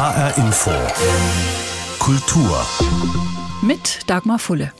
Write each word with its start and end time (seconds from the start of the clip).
HR 0.00 0.38
Info. 0.38 0.70
Kultur. 1.98 2.66
Mit 3.60 4.08
Dagmar 4.08 4.38
Fulle. 4.38 4.72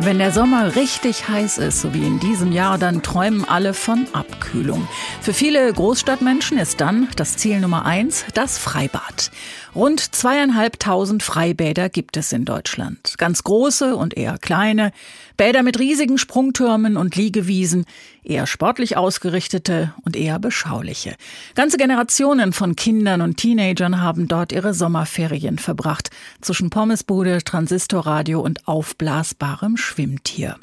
Wenn 0.00 0.18
der 0.18 0.32
Sommer 0.32 0.74
richtig 0.74 1.28
heiß 1.28 1.58
ist, 1.58 1.80
so 1.80 1.94
wie 1.94 2.04
in 2.04 2.18
diesem 2.18 2.50
Jahr, 2.50 2.76
dann 2.76 3.04
träumen 3.04 3.44
alle 3.48 3.72
von 3.72 4.08
Abkühlung. 4.12 4.88
Für 5.20 5.32
viele 5.32 5.72
Großstadtmenschen 5.72 6.58
ist 6.58 6.80
dann 6.80 7.06
das 7.14 7.36
Ziel 7.36 7.60
Nummer 7.60 7.86
eins 7.86 8.24
das 8.34 8.58
Freibad. 8.58 9.30
Rund 9.74 10.14
zweieinhalbtausend 10.14 11.22
Freibäder 11.22 11.88
gibt 11.88 12.18
es 12.18 12.30
in 12.32 12.44
Deutschland. 12.44 13.14
Ganz 13.16 13.42
große 13.42 13.96
und 13.96 14.14
eher 14.14 14.36
kleine, 14.36 14.92
Bäder 15.38 15.62
mit 15.62 15.78
riesigen 15.78 16.18
Sprungtürmen 16.18 16.98
und 16.98 17.16
Liegewiesen, 17.16 17.86
eher 18.22 18.46
sportlich 18.46 18.98
ausgerichtete 18.98 19.94
und 20.04 20.14
eher 20.14 20.38
beschauliche. 20.38 21.14
Ganze 21.54 21.78
Generationen 21.78 22.52
von 22.52 22.76
Kindern 22.76 23.22
und 23.22 23.38
Teenagern 23.38 24.02
haben 24.02 24.28
dort 24.28 24.52
ihre 24.52 24.74
Sommerferien 24.74 25.58
verbracht, 25.58 26.10
zwischen 26.42 26.68
Pommesbude, 26.68 27.42
Transistorradio 27.42 28.42
und 28.42 28.68
aufblasbarem 28.68 29.78
Schwimmtier. 29.78 30.56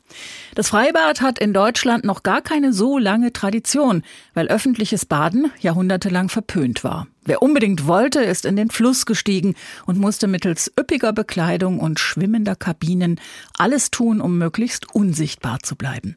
Das 0.54 0.70
Freibad 0.70 1.22
hat 1.22 1.40
in 1.40 1.52
Deutschland 1.52 2.06
noch 2.06 2.22
gar 2.22 2.44
keine 2.44 2.74
so 2.74 3.00
lange 3.00 3.34
Tradition, 3.34 4.04
weil 4.36 4.50
öffentliches 4.50 5.08
Baden 5.08 5.52
jahrhundertelang 5.60 6.30
verpönt 6.30 6.84
war. 6.84 7.08
Wer 7.26 7.42
unbedingt 7.42 7.86
wollte, 7.86 8.22
ist 8.22 8.46
in 8.46 8.56
den 8.56 8.70
Fluss 8.70 9.06
gestiegen 9.06 9.56
und 9.86 10.00
musste 10.00 10.28
mittels 10.28 10.72
üppiger 10.80 11.14
Bekleidung 11.14 11.80
und 11.80 12.00
schwimmender 12.00 12.56
Kabinen 12.56 13.20
alles 13.58 13.92
tun, 13.92 14.22
um 14.22 14.38
möglichst 14.38 14.94
unsichtbar 14.96 15.60
zu 15.60 15.76
bleiben. 15.76 16.16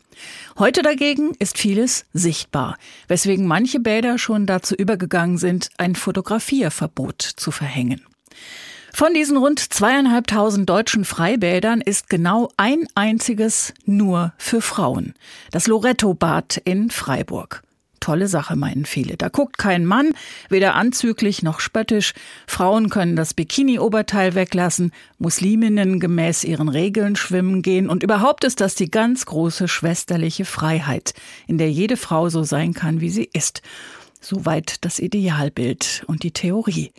Heute 0.59 0.83
dagegen 0.83 1.33
ist 1.39 1.59
vieles 1.59 2.07
sichtbar, 2.13 2.79
weswegen 3.09 3.47
manche 3.47 3.81
Bäder 3.81 4.17
schon 4.19 4.47
dazu 4.47 4.75
übergegangen 4.75 5.39
sind, 5.39 5.71
ein 5.77 5.97
Fotografierverbot 5.97 7.21
zu 7.21 7.51
verhängen. 7.51 8.03
Von 8.95 9.15
diesen 9.15 9.39
rund 9.39 9.59
zweieinhalbtausend 9.59 10.69
deutschen 10.69 11.05
Freibädern 11.05 11.81
ist 11.81 12.11
genau 12.11 12.51
ein 12.59 12.87
einziges 12.95 13.73
nur 13.87 14.35
für 14.37 14.61
Frauen. 14.61 15.15
Das 15.51 15.67
Loretto-Bad 15.67 16.61
in 16.65 16.91
Freiburg. 16.91 17.63
Tolle 18.03 18.27
Sache, 18.27 18.57
meinen 18.57 18.85
viele. 18.85 19.17
Da 19.17 19.29
guckt 19.29 19.59
kein 19.59 19.87
Mann, 19.87 20.13
weder 20.49 20.75
anzüglich 20.75 21.43
noch 21.43 21.61
spöttisch. 21.61 22.15
Frauen 22.49 22.91
können 22.91 23.15
das 23.15 23.33
Bikini-Oberteil 23.33 24.35
weglassen, 24.35 24.93
Musliminnen 25.19 26.01
gemäß 26.01 26.43
ihren 26.43 26.69
Regeln 26.69 27.15
schwimmen 27.15 27.63
gehen 27.63 27.89
und 27.89 28.03
überhaupt 28.03 28.43
ist 28.43 28.61
das 28.61 28.75
die 28.75 28.91
ganz 28.91 29.25
große 29.25 29.69
schwesterliche 29.69 30.45
Freiheit, 30.45 31.15
in 31.47 31.59
der 31.59 31.71
jede 31.71 31.97
Frau 31.97 32.29
so 32.29 32.43
sein 32.43 32.75
kann, 32.75 33.01
wie 33.01 33.11
sie 33.11 33.31
ist. 33.33 33.63
Soweit 34.25 34.85
das 34.85 35.01
Idealbild 35.01 36.05
und 36.07 36.23
die 36.23 36.31
Theorie. 36.31 36.93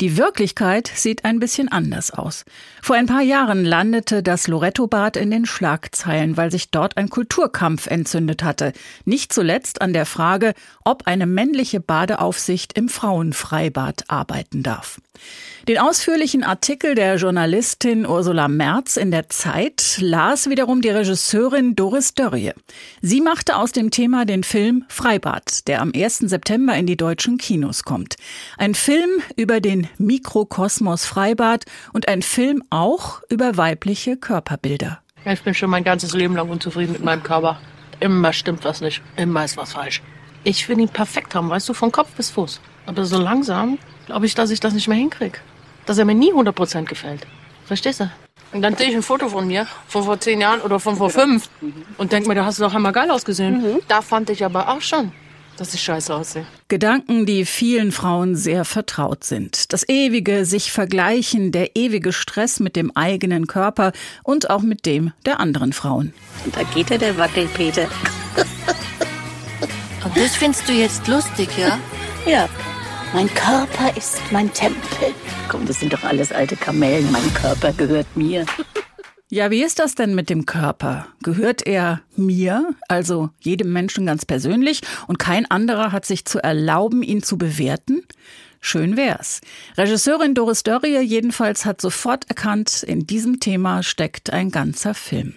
Die 0.00 0.16
Wirklichkeit 0.16 0.90
sieht 0.92 1.24
ein 1.24 1.38
bisschen 1.38 1.68
anders 1.68 2.10
aus. 2.10 2.44
Vor 2.82 2.96
ein 2.96 3.06
paar 3.06 3.22
Jahren 3.22 3.64
landete 3.64 4.24
das 4.24 4.48
Loretto-Bad 4.48 5.16
in 5.16 5.30
den 5.30 5.46
Schlagzeilen, 5.46 6.36
weil 6.36 6.50
sich 6.50 6.72
dort 6.72 6.96
ein 6.96 7.10
Kulturkampf 7.10 7.86
entzündet 7.86 8.42
hatte. 8.42 8.72
Nicht 9.04 9.32
zuletzt 9.32 9.82
an 9.82 9.92
der 9.92 10.04
Frage, 10.04 10.52
ob 10.84 11.06
eine 11.06 11.26
männliche 11.26 11.78
Badeaufsicht 11.78 12.72
im 12.72 12.88
Frauenfreibad 12.88 14.10
arbeiten 14.10 14.64
darf. 14.64 15.00
Den 15.66 15.78
ausführlichen 15.78 16.44
Artikel 16.44 16.94
der 16.94 17.16
Journalistin 17.16 18.06
Ursula 18.06 18.48
Merz 18.48 18.98
in 18.98 19.10
der 19.10 19.30
Zeit 19.30 19.96
las 19.98 20.50
wiederum 20.50 20.82
die 20.82 20.90
Regisseurin 20.90 21.74
Doris 21.74 22.12
Dörrie. 22.12 22.52
Sie 23.00 23.22
machte 23.22 23.56
aus 23.56 23.72
dem 23.72 23.90
Thema 23.90 24.26
den 24.26 24.44
Film 24.44 24.84
Freibad, 24.88 25.66
der 25.66 25.80
am 25.80 25.92
1. 25.96 26.18
September 26.18 26.76
in 26.76 26.84
die 26.84 26.98
deutschen 26.98 27.38
Kinos 27.38 27.82
kommt. 27.82 28.16
Ein 28.58 28.74
Film 28.74 29.08
über 29.36 29.62
den 29.62 29.88
Mikrokosmos 29.96 31.06
Freibad 31.06 31.64
und 31.94 32.08
ein 32.08 32.20
Film 32.20 32.62
auch 32.68 33.22
über 33.30 33.56
weibliche 33.56 34.18
Körperbilder. 34.18 35.00
Ich 35.24 35.42
bin 35.44 35.54
schon 35.54 35.70
mein 35.70 35.84
ganzes 35.84 36.12
Leben 36.12 36.36
lang 36.36 36.50
unzufrieden 36.50 36.92
mit 36.92 37.02
meinem 37.02 37.22
Körper. 37.22 37.58
Immer 38.00 38.34
stimmt 38.34 38.66
was 38.66 38.82
nicht. 38.82 39.00
Immer 39.16 39.46
ist 39.46 39.56
was 39.56 39.72
falsch. 39.72 40.02
Ich 40.46 40.68
will 40.68 40.78
ihn 40.78 40.90
perfekt 40.90 41.34
haben, 41.34 41.48
weißt 41.48 41.70
du, 41.70 41.72
von 41.74 41.90
Kopf 41.90 42.10
bis 42.10 42.30
Fuß. 42.30 42.60
Aber 42.84 43.06
so 43.06 43.18
langsam 43.18 43.78
glaube 44.04 44.26
ich, 44.26 44.34
dass 44.34 44.50
ich 44.50 44.60
das 44.60 44.74
nicht 44.74 44.88
mehr 44.88 44.98
hinkriege. 44.98 45.38
Dass 45.86 45.96
er 45.96 46.04
mir 46.04 46.14
nie 46.14 46.32
100% 46.32 46.84
gefällt. 46.84 47.26
Verstehst 47.64 48.00
du? 48.00 48.10
Und 48.52 48.60
dann 48.60 48.76
sehe 48.76 48.90
ich 48.90 48.94
ein 48.94 49.02
Foto 49.02 49.28
von 49.30 49.46
mir, 49.46 49.66
von 49.88 50.04
vor 50.04 50.20
zehn 50.20 50.40
Jahren 50.40 50.60
oder 50.60 50.78
von 50.78 50.96
vor 50.96 51.08
fünf. 51.08 51.48
Und 51.96 52.12
denke 52.12 52.28
mir, 52.28 52.34
da 52.34 52.44
hast 52.44 52.58
du 52.58 52.62
doch 52.62 52.74
einmal 52.74 52.92
geil 52.92 53.10
ausgesehen. 53.10 53.80
Da 53.88 54.02
fand 54.02 54.28
ich 54.28 54.44
aber 54.44 54.68
auch 54.68 54.82
schon, 54.82 55.12
dass 55.56 55.72
ich 55.72 55.82
scheiße 55.82 56.14
aussehe. 56.14 56.46
Gedanken, 56.68 57.24
die 57.24 57.46
vielen 57.46 57.90
Frauen 57.90 58.36
sehr 58.36 58.66
vertraut 58.66 59.24
sind. 59.24 59.72
Das 59.72 59.88
ewige 59.88 60.44
sich 60.44 60.72
vergleichen, 60.72 61.52
der 61.52 61.74
ewige 61.74 62.12
Stress 62.12 62.60
mit 62.60 62.76
dem 62.76 62.94
eigenen 62.94 63.46
Körper 63.46 63.92
und 64.22 64.50
auch 64.50 64.62
mit 64.62 64.84
dem 64.84 65.12
der 65.24 65.40
anderen 65.40 65.72
Frauen. 65.72 66.12
Da 66.52 66.62
geht 66.62 66.90
er, 66.90 66.98
der 66.98 67.16
Wackelpeter. 67.16 67.88
Und 70.04 70.16
das 70.16 70.36
findest 70.36 70.68
du 70.68 70.72
jetzt 70.72 71.06
lustig, 71.08 71.48
ja? 71.56 71.78
Ja, 72.26 72.48
mein 73.14 73.32
Körper 73.34 73.96
ist 73.96 74.20
mein 74.30 74.52
Tempel. 74.52 75.14
Komm, 75.48 75.66
das 75.66 75.80
sind 75.80 75.92
doch 75.92 76.04
alles 76.04 76.32
alte 76.32 76.56
Kamellen. 76.56 77.10
Mein 77.10 77.32
Körper 77.34 77.72
gehört 77.72 78.06
mir. 78.16 78.44
Ja, 79.30 79.50
wie 79.50 79.64
ist 79.64 79.78
das 79.78 79.94
denn 79.94 80.14
mit 80.14 80.28
dem 80.28 80.44
Körper? 80.44 81.06
Gehört 81.22 81.66
er 81.66 82.02
mir, 82.14 82.74
also 82.88 83.30
jedem 83.40 83.72
Menschen 83.72 84.04
ganz 84.04 84.26
persönlich, 84.26 84.82
und 85.06 85.18
kein 85.18 85.50
anderer 85.50 85.92
hat 85.92 86.04
sich 86.04 86.26
zu 86.26 86.42
erlauben, 86.42 87.02
ihn 87.02 87.22
zu 87.22 87.38
bewerten? 87.38 88.02
Schön 88.60 88.96
wär's. 88.96 89.40
Regisseurin 89.76 90.34
Doris 90.34 90.62
Dörrie 90.62 90.98
jedenfalls 91.00 91.64
hat 91.64 91.80
sofort 91.80 92.28
erkannt, 92.28 92.82
in 92.82 93.06
diesem 93.06 93.40
Thema 93.40 93.82
steckt 93.82 94.30
ein 94.30 94.50
ganzer 94.50 94.94
Film. 94.94 95.34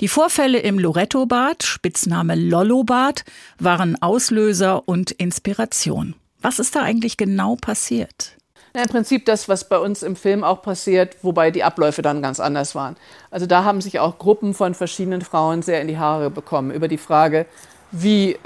Die 0.00 0.08
Vorfälle 0.08 0.58
im 0.58 0.78
Loretto-Bad, 0.78 1.62
Spitzname 1.62 2.34
Lollo-Bad, 2.34 3.24
waren 3.58 4.00
Auslöser 4.02 4.86
und 4.86 5.12
Inspiration. 5.12 6.14
Was 6.40 6.58
ist 6.58 6.76
da 6.76 6.82
eigentlich 6.82 7.16
genau 7.16 7.56
passiert? 7.56 8.36
Ja, 8.74 8.82
Im 8.82 8.88
Prinzip 8.88 9.26
das, 9.26 9.48
was 9.48 9.68
bei 9.68 9.78
uns 9.78 10.02
im 10.02 10.14
Film 10.14 10.44
auch 10.44 10.62
passiert, 10.62 11.16
wobei 11.22 11.50
die 11.50 11.64
Abläufe 11.64 12.02
dann 12.02 12.22
ganz 12.22 12.38
anders 12.38 12.74
waren. 12.74 12.96
Also 13.30 13.46
da 13.46 13.64
haben 13.64 13.80
sich 13.80 13.98
auch 13.98 14.18
Gruppen 14.18 14.54
von 14.54 14.74
verschiedenen 14.74 15.22
Frauen 15.22 15.62
sehr 15.62 15.80
in 15.80 15.88
die 15.88 15.98
Haare 15.98 16.30
bekommen 16.30 16.70
über 16.70 16.86
die 16.86 16.98
Frage, 16.98 17.46
wie 17.90 18.38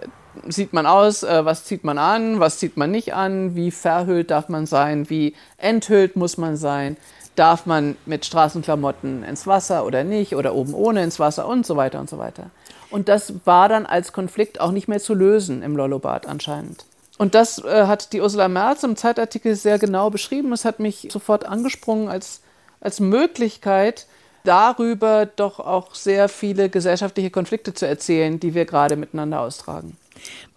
sieht 0.48 0.72
man 0.72 0.86
aus, 0.86 1.22
äh, 1.22 1.44
was 1.44 1.64
zieht 1.64 1.84
man 1.84 1.98
an, 1.98 2.40
was 2.40 2.58
zieht 2.58 2.76
man 2.76 2.90
nicht 2.90 3.14
an, 3.14 3.54
wie 3.54 3.70
verhüllt 3.70 4.30
darf 4.30 4.48
man 4.48 4.66
sein, 4.66 5.10
wie 5.10 5.34
enthüllt 5.58 6.16
muss 6.16 6.38
man 6.38 6.56
sein, 6.56 6.96
darf 7.36 7.66
man 7.66 7.96
mit 8.06 8.24
Straßenklamotten 8.24 9.24
ins 9.24 9.46
Wasser 9.46 9.84
oder 9.84 10.04
nicht 10.04 10.34
oder 10.34 10.54
oben 10.54 10.74
ohne 10.74 11.02
ins 11.02 11.18
Wasser 11.20 11.46
und 11.46 11.66
so 11.66 11.76
weiter 11.76 12.00
und 12.00 12.08
so 12.08 12.18
weiter. 12.18 12.50
Und 12.91 13.08
das 13.08 13.34
war 13.44 13.68
dann 13.68 13.86
als 13.86 14.12
Konflikt 14.12 14.60
auch 14.60 14.70
nicht 14.70 14.88
mehr 14.88 15.00
zu 15.00 15.14
lösen 15.14 15.62
im 15.62 15.76
Lollobad 15.76 16.26
anscheinend. 16.26 16.86
Und 17.19 17.34
das 17.34 17.58
äh, 17.58 17.86
hat 17.86 18.12
die 18.12 18.20
Ursula 18.20 18.48
Merz 18.48 18.82
im 18.82 18.97
Zeitartikel 18.97 19.54
sehr 19.54 19.78
genau 19.78 20.10
beschrieben. 20.10 20.52
Es 20.52 20.64
hat 20.64 20.80
mich 20.80 21.08
sofort 21.10 21.47
angesprungen 21.47 22.08
als, 22.08 22.41
als 22.80 23.00
Möglichkeit, 23.00 24.06
darüber 24.42 25.26
doch 25.26 25.60
auch 25.60 25.94
sehr 25.94 26.28
viele 26.28 26.69
gesellschaftliche 26.69 27.30
Konflikte 27.30 27.72
zu 27.72 27.86
erzählen, 27.86 28.41
die 28.41 28.54
wir 28.54 28.64
gerade 28.64 28.97
miteinander 28.97 29.41
austragen. 29.41 29.97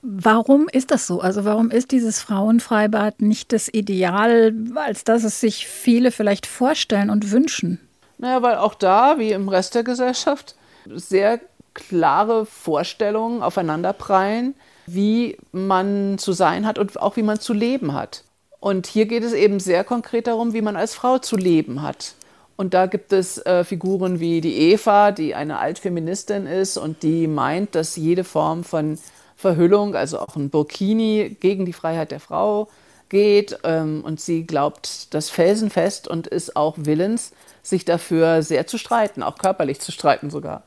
Warum 0.02 0.68
ist 0.72 0.92
das 0.92 1.08
so? 1.08 1.22
Also 1.22 1.46
warum 1.46 1.72
ist 1.72 1.92
dieses 1.92 2.22
Frauenfreibad 2.22 3.22
nicht 3.22 3.54
das 3.54 3.68
Ideal, 3.68 4.54
als 4.76 5.04
dass 5.04 5.24
es 5.24 5.40
sich 5.40 5.68
viele 5.68 6.12
vielleicht 6.12 6.46
vorstellen 6.46 7.10
und 7.10 7.32
wünschen? 7.32 7.80
Naja, 8.18 8.42
weil 8.42 8.56
auch 8.56 8.76
da, 8.76 9.20
wie 9.20 9.32
im 9.32 9.50
Rest 9.50 9.76
der 9.76 9.84
Gesellschaft, 9.84 10.56
sehr 10.86 11.40
klare 11.74 12.46
Vorstellungen 12.46 13.44
aufeinanderprallen, 13.44 14.56
wie 14.88 15.38
man 15.52 16.18
zu 16.18 16.32
sein 16.32 16.66
hat 16.66 16.80
und 16.80 17.00
auch 17.00 17.18
wie 17.18 17.24
man 17.24 17.40
zu 17.40 17.54
leben 17.54 17.94
hat. 17.94 18.24
Und 18.60 18.88
hier 18.88 19.06
geht 19.06 19.24
es 19.24 19.34
eben 19.34 19.60
sehr 19.60 19.84
konkret 19.84 20.28
darum, 20.28 20.54
wie 20.54 20.62
man 20.62 20.76
als 20.76 20.96
Frau 20.96 21.20
zu 21.20 21.38
leben 21.38 21.84
hat. 21.84 22.16
Und 22.56 22.74
da 22.74 22.88
gibt 22.88 23.14
es 23.14 23.38
äh, 23.46 23.64
Figuren 23.64 24.20
wie 24.20 24.42
die 24.42 24.72
Eva, 24.72 25.12
die 25.12 25.36
eine 25.36 25.60
Altfeministin 25.60 26.48
ist 26.48 26.78
und 26.78 27.04
die 27.04 27.28
meint, 27.28 27.76
dass 27.76 27.96
jede 27.96 28.24
Form 28.24 28.64
von 28.64 28.98
Verhüllung, 29.36 29.94
also 29.94 30.20
auch 30.20 30.36
ein 30.36 30.50
Burkini, 30.50 31.38
gegen 31.40 31.66
die 31.66 31.74
Freiheit 31.74 32.10
der 32.10 32.20
Frau 32.20 32.68
geht. 33.10 33.60
Ähm, 33.64 34.02
und 34.04 34.20
sie 34.20 34.48
glaubt 34.48 35.14
das 35.14 35.30
felsenfest 35.30 36.08
und 36.08 36.26
ist 36.26 36.56
auch 36.56 36.76
willens, 36.78 37.32
sich 37.62 37.86
dafür 37.86 38.42
sehr 38.42 38.66
zu 38.66 38.80
streiten, 38.80 39.22
auch 39.22 39.38
körperlich 39.38 39.80
zu 39.80 39.92
streiten 39.92 40.32
sogar. 40.32 40.64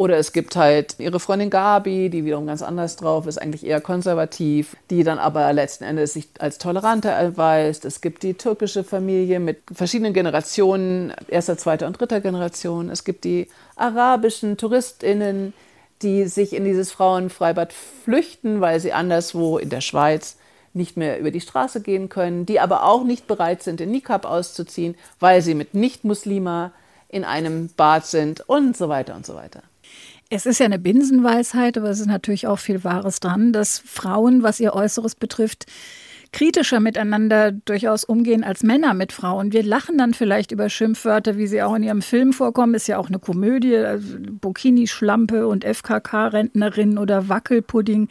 Oder 0.00 0.16
es 0.16 0.32
gibt 0.32 0.56
halt 0.56 0.94
ihre 0.98 1.20
Freundin 1.20 1.50
Gabi, 1.50 2.08
die 2.08 2.24
wiederum 2.24 2.46
ganz 2.46 2.62
anders 2.62 2.96
drauf 2.96 3.26
ist, 3.26 3.36
eigentlich 3.36 3.66
eher 3.66 3.82
konservativ, 3.82 4.74
die 4.88 5.04
dann 5.04 5.18
aber 5.18 5.52
letzten 5.52 5.84
Endes 5.84 6.14
sich 6.14 6.30
als 6.38 6.56
toleranter 6.56 7.10
erweist. 7.10 7.84
Es 7.84 8.00
gibt 8.00 8.22
die 8.22 8.32
türkische 8.32 8.82
Familie 8.82 9.40
mit 9.40 9.58
verschiedenen 9.70 10.14
Generationen, 10.14 11.12
erster, 11.28 11.58
zweiter 11.58 11.86
und 11.86 12.00
dritter 12.00 12.22
Generation. 12.22 12.88
Es 12.88 13.04
gibt 13.04 13.24
die 13.24 13.48
arabischen 13.76 14.56
TouristInnen, 14.56 15.52
die 16.00 16.24
sich 16.28 16.54
in 16.54 16.64
dieses 16.64 16.90
Frauenfreibad 16.92 17.74
flüchten, 17.74 18.62
weil 18.62 18.80
sie 18.80 18.94
anderswo 18.94 19.58
in 19.58 19.68
der 19.68 19.82
Schweiz 19.82 20.38
nicht 20.72 20.96
mehr 20.96 21.20
über 21.20 21.30
die 21.30 21.42
Straße 21.42 21.82
gehen 21.82 22.08
können, 22.08 22.46
die 22.46 22.58
aber 22.58 22.86
auch 22.86 23.04
nicht 23.04 23.26
bereit 23.26 23.62
sind, 23.62 23.80
den 23.80 23.90
Nikab 23.90 24.24
auszuziehen, 24.24 24.94
weil 25.18 25.42
sie 25.42 25.54
mit 25.54 25.74
Nicht-Muslima 25.74 26.72
in 27.08 27.24
einem 27.24 27.68
Bad 27.76 28.06
sind 28.06 28.48
und 28.48 28.78
so 28.78 28.88
weiter 28.88 29.14
und 29.14 29.26
so 29.26 29.34
weiter. 29.34 29.60
Es 30.32 30.46
ist 30.46 30.60
ja 30.60 30.66
eine 30.66 30.78
Binsenweisheit, 30.78 31.76
aber 31.76 31.90
es 31.90 31.98
ist 31.98 32.06
natürlich 32.06 32.46
auch 32.46 32.60
viel 32.60 32.84
Wahres 32.84 33.18
dran, 33.18 33.52
dass 33.52 33.82
Frauen, 33.84 34.44
was 34.44 34.60
ihr 34.60 34.74
Äußeres 34.74 35.16
betrifft, 35.16 35.66
kritischer 36.30 36.78
miteinander 36.78 37.50
durchaus 37.50 38.04
umgehen 38.04 38.44
als 38.44 38.62
Männer 38.62 38.94
mit 38.94 39.10
Frauen. 39.10 39.52
Wir 39.52 39.64
lachen 39.64 39.98
dann 39.98 40.14
vielleicht 40.14 40.52
über 40.52 40.68
Schimpfwörter, 40.68 41.36
wie 41.36 41.48
sie 41.48 41.60
auch 41.64 41.74
in 41.74 41.82
ihrem 41.82 42.00
Film 42.00 42.32
vorkommen. 42.32 42.74
Ist 42.74 42.86
ja 42.86 42.98
auch 42.98 43.08
eine 43.08 43.18
Komödie, 43.18 43.76
also 43.76 44.18
Burkini-Schlampe 44.40 45.48
und 45.48 45.64
FKK-Rentnerin 45.64 46.96
oder 46.96 47.28
Wackelpudding. 47.28 48.08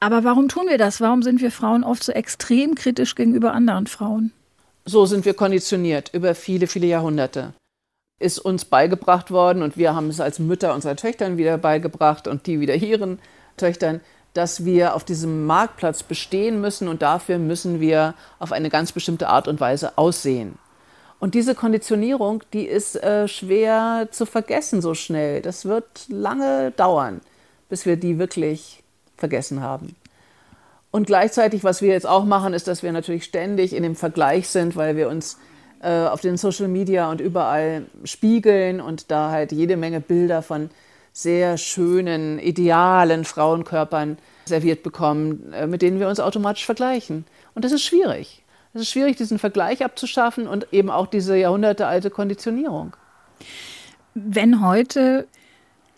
Aber 0.00 0.24
warum 0.24 0.48
tun 0.48 0.66
wir 0.68 0.76
das? 0.76 1.00
Warum 1.00 1.22
sind 1.22 1.40
wir 1.40 1.50
Frauen 1.50 1.82
oft 1.82 2.04
so 2.04 2.12
extrem 2.12 2.74
kritisch 2.74 3.14
gegenüber 3.14 3.54
anderen 3.54 3.86
Frauen? 3.86 4.32
So 4.84 5.06
sind 5.06 5.24
wir 5.24 5.32
konditioniert 5.32 6.10
über 6.12 6.34
viele, 6.34 6.66
viele 6.66 6.88
Jahrhunderte 6.88 7.54
ist 8.18 8.38
uns 8.38 8.64
beigebracht 8.64 9.30
worden 9.30 9.62
und 9.62 9.76
wir 9.76 9.94
haben 9.94 10.08
es 10.08 10.20
als 10.20 10.38
Mütter 10.38 10.74
unseren 10.74 10.96
Töchtern 10.96 11.36
wieder 11.36 11.58
beigebracht 11.58 12.26
und 12.26 12.46
die 12.46 12.60
wieder 12.60 12.74
ihren 12.74 13.18
Töchtern, 13.56 14.00
dass 14.34 14.64
wir 14.64 14.94
auf 14.94 15.04
diesem 15.04 15.46
Marktplatz 15.46 16.02
bestehen 16.02 16.60
müssen 16.60 16.88
und 16.88 17.02
dafür 17.02 17.38
müssen 17.38 17.80
wir 17.80 18.14
auf 18.38 18.52
eine 18.52 18.70
ganz 18.70 18.92
bestimmte 18.92 19.28
Art 19.28 19.48
und 19.48 19.60
Weise 19.60 19.96
aussehen. 19.96 20.58
Und 21.20 21.34
diese 21.34 21.54
Konditionierung, 21.54 22.44
die 22.52 22.64
ist 22.64 22.96
äh, 23.02 23.26
schwer 23.26 24.08
zu 24.12 24.24
vergessen 24.24 24.80
so 24.80 24.94
schnell. 24.94 25.42
Das 25.42 25.64
wird 25.64 26.06
lange 26.08 26.70
dauern, 26.72 27.20
bis 27.68 27.86
wir 27.86 27.96
die 27.96 28.18
wirklich 28.18 28.84
vergessen 29.16 29.60
haben. 29.60 29.96
Und 30.90 31.06
gleichzeitig, 31.06 31.64
was 31.64 31.82
wir 31.82 31.88
jetzt 31.88 32.06
auch 32.06 32.24
machen, 32.24 32.54
ist, 32.54 32.68
dass 32.68 32.82
wir 32.82 32.92
natürlich 32.92 33.24
ständig 33.24 33.74
in 33.74 33.82
dem 33.82 33.96
Vergleich 33.96 34.48
sind, 34.48 34.76
weil 34.76 34.96
wir 34.96 35.08
uns 35.08 35.38
äh, 35.80 36.06
auf 36.06 36.20
den 36.20 36.36
Social 36.36 36.68
Media 36.68 37.10
und 37.10 37.20
überall 37.20 37.86
spiegeln 38.04 38.80
und 38.80 39.10
da 39.10 39.30
halt 39.30 39.52
jede 39.52 39.76
Menge 39.76 40.00
Bilder 40.00 40.42
von 40.42 40.70
sehr 41.12 41.58
schönen, 41.58 42.38
idealen 42.38 43.24
Frauenkörpern 43.24 44.18
serviert 44.44 44.82
bekommen, 44.82 45.52
äh, 45.52 45.66
mit 45.66 45.82
denen 45.82 46.00
wir 46.00 46.08
uns 46.08 46.20
automatisch 46.20 46.64
vergleichen. 46.64 47.24
Und 47.54 47.64
das 47.64 47.72
ist 47.72 47.82
schwierig. 47.82 48.44
Es 48.74 48.82
ist 48.82 48.90
schwierig, 48.90 49.16
diesen 49.16 49.38
Vergleich 49.38 49.84
abzuschaffen 49.84 50.46
und 50.46 50.72
eben 50.72 50.90
auch 50.90 51.06
diese 51.06 51.36
jahrhundertealte 51.36 52.10
Konditionierung. 52.10 52.96
Wenn 54.14 54.64
heute 54.64 55.26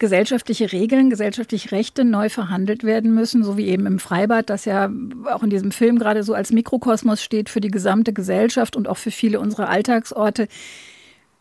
gesellschaftliche 0.00 0.72
Regeln, 0.72 1.10
gesellschaftliche 1.10 1.70
Rechte 1.70 2.04
neu 2.04 2.28
verhandelt 2.28 2.82
werden 2.82 3.14
müssen, 3.14 3.44
so 3.44 3.56
wie 3.56 3.68
eben 3.68 3.86
im 3.86 4.00
Freibad, 4.00 4.50
das 4.50 4.64
ja 4.64 4.90
auch 5.30 5.44
in 5.44 5.50
diesem 5.50 5.70
Film 5.70 5.98
gerade 5.98 6.24
so 6.24 6.34
als 6.34 6.50
Mikrokosmos 6.50 7.22
steht 7.22 7.48
für 7.48 7.60
die 7.60 7.70
gesamte 7.70 8.12
Gesellschaft 8.12 8.74
und 8.74 8.88
auch 8.88 8.96
für 8.96 9.12
viele 9.12 9.38
unserer 9.38 9.68
Alltagsorte. 9.68 10.48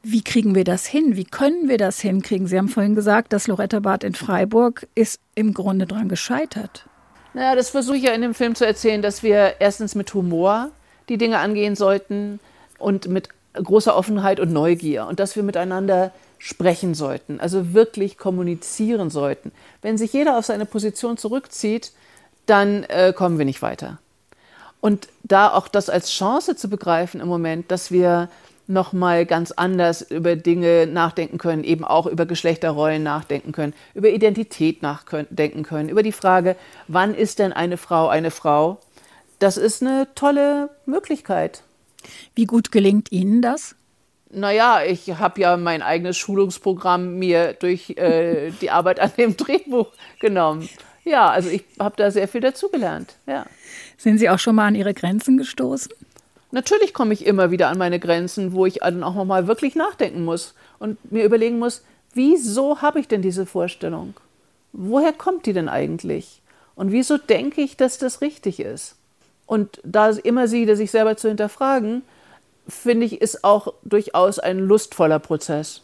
Wie 0.03 0.21
kriegen 0.21 0.55
wir 0.55 0.65
das 0.65 0.85
hin? 0.85 1.15
Wie 1.15 1.23
können 1.23 1.69
wir 1.69 1.77
das 1.77 1.99
hinkriegen? 1.99 2.47
Sie 2.47 2.57
haben 2.57 2.67
vorhin 2.67 2.95
gesagt, 2.95 3.33
das 3.33 3.47
Loretta 3.47 3.79
Bad 3.79 4.03
in 4.03 4.13
Freiburg 4.13 4.87
ist 4.93 5.19
im 5.35 5.53
Grunde 5.53 5.87
dran 5.87 6.09
gescheitert. 6.09 6.85
Naja, 7.33 7.55
das 7.55 7.69
versuche 7.69 7.97
ich 7.97 8.03
ja 8.03 8.11
in 8.11 8.21
dem 8.21 8.33
Film 8.33 8.55
zu 8.55 8.65
erzählen, 8.65 9.01
dass 9.01 9.23
wir 9.23 9.55
erstens 9.59 9.95
mit 9.95 10.13
Humor 10.13 10.71
die 11.07 11.17
Dinge 11.17 11.39
angehen 11.39 11.75
sollten 11.75 12.39
und 12.77 13.07
mit 13.07 13.29
großer 13.53 13.95
Offenheit 13.95 14.39
und 14.39 14.51
Neugier 14.51 15.07
und 15.07 15.19
dass 15.19 15.35
wir 15.35 15.43
miteinander 15.43 16.11
sprechen 16.39 16.95
sollten, 16.95 17.39
also 17.39 17.73
wirklich 17.73 18.17
kommunizieren 18.17 19.09
sollten. 19.11 19.51
Wenn 19.81 19.97
sich 19.97 20.13
jeder 20.13 20.37
auf 20.37 20.45
seine 20.45 20.65
Position 20.65 21.17
zurückzieht, 21.17 21.91
dann 22.45 22.83
äh, 22.85 23.13
kommen 23.15 23.37
wir 23.37 23.45
nicht 23.45 23.61
weiter. 23.61 23.99
Und 24.81 25.09
da 25.23 25.51
auch 25.51 25.67
das 25.67 25.89
als 25.89 26.09
Chance 26.09 26.55
zu 26.55 26.69
begreifen 26.69 27.19
im 27.19 27.27
Moment, 27.27 27.69
dass 27.69 27.91
wir 27.91 28.29
noch 28.67 28.93
mal 28.93 29.25
ganz 29.25 29.51
anders 29.51 30.01
über 30.01 30.35
Dinge 30.35 30.87
nachdenken 30.87 31.37
können, 31.39 31.63
eben 31.63 31.83
auch 31.83 32.05
über 32.05 32.25
Geschlechterrollen 32.25 33.03
nachdenken 33.03 33.51
können, 33.51 33.73
über 33.93 34.09
Identität 34.09 34.81
nachdenken 34.81 35.63
können, 35.63 35.89
über 35.89 36.03
die 36.03 36.11
Frage, 36.11 36.55
wann 36.87 37.15
ist 37.15 37.39
denn 37.39 37.51
eine 37.51 37.77
Frau 37.77 38.07
eine 38.07 38.31
Frau? 38.31 38.79
Das 39.39 39.57
ist 39.57 39.81
eine 39.81 40.07
tolle 40.15 40.69
Möglichkeit. 40.85 41.63
Wie 42.35 42.45
gut 42.45 42.71
gelingt 42.71 43.11
Ihnen 43.11 43.41
das? 43.41 43.75
Naja, 44.31 44.83
ich 44.85 45.09
habe 45.17 45.41
ja 45.41 45.57
mein 45.57 45.81
eigenes 45.81 46.17
Schulungsprogramm 46.17 47.17
mir 47.17 47.53
durch 47.53 47.91
äh, 47.91 48.51
die 48.61 48.69
Arbeit 48.69 48.99
an 48.99 49.11
dem 49.17 49.35
Drehbuch 49.35 49.87
genommen. 50.19 50.69
Ja, 51.03 51.29
also 51.29 51.49
ich 51.49 51.63
habe 51.79 51.95
da 51.97 52.11
sehr 52.11 52.27
viel 52.27 52.41
dazugelernt. 52.41 53.15
Ja. 53.25 53.45
Sind 53.97 54.19
Sie 54.19 54.29
auch 54.29 54.37
schon 54.37 54.55
mal 54.55 54.67
an 54.67 54.75
Ihre 54.75 54.93
Grenzen 54.93 55.37
gestoßen? 55.37 55.91
Natürlich 56.51 56.93
komme 56.93 57.13
ich 57.13 57.25
immer 57.25 57.51
wieder 57.51 57.69
an 57.69 57.77
meine 57.77 57.99
Grenzen, 57.99 58.53
wo 58.53 58.65
ich 58.65 58.79
dann 58.79 59.03
auch 59.03 59.15
nochmal 59.15 59.47
wirklich 59.47 59.75
nachdenken 59.75 60.25
muss 60.25 60.53
und 60.77 61.11
mir 61.11 61.23
überlegen 61.23 61.59
muss, 61.59 61.83
wieso 62.13 62.81
habe 62.81 62.99
ich 62.99 63.07
denn 63.07 63.21
diese 63.21 63.45
Vorstellung? 63.45 64.15
Woher 64.73 65.13
kommt 65.13 65.45
die 65.45 65.53
denn 65.53 65.69
eigentlich? 65.69 66.41
Und 66.75 66.91
wieso 66.91 67.17
denke 67.17 67.61
ich, 67.61 67.77
dass 67.77 67.97
das 67.97 68.21
richtig 68.21 68.59
ist? 68.59 68.95
Und 69.45 69.79
da 69.83 70.09
immer 70.09 70.47
sie, 70.47 70.65
sich 70.75 70.91
selber 70.91 71.17
zu 71.17 71.27
hinterfragen, 71.27 72.03
finde 72.69 73.05
ich, 73.05 73.21
ist 73.21 73.43
auch 73.43 73.73
durchaus 73.83 74.39
ein 74.39 74.59
lustvoller 74.59 75.19
Prozess. 75.19 75.81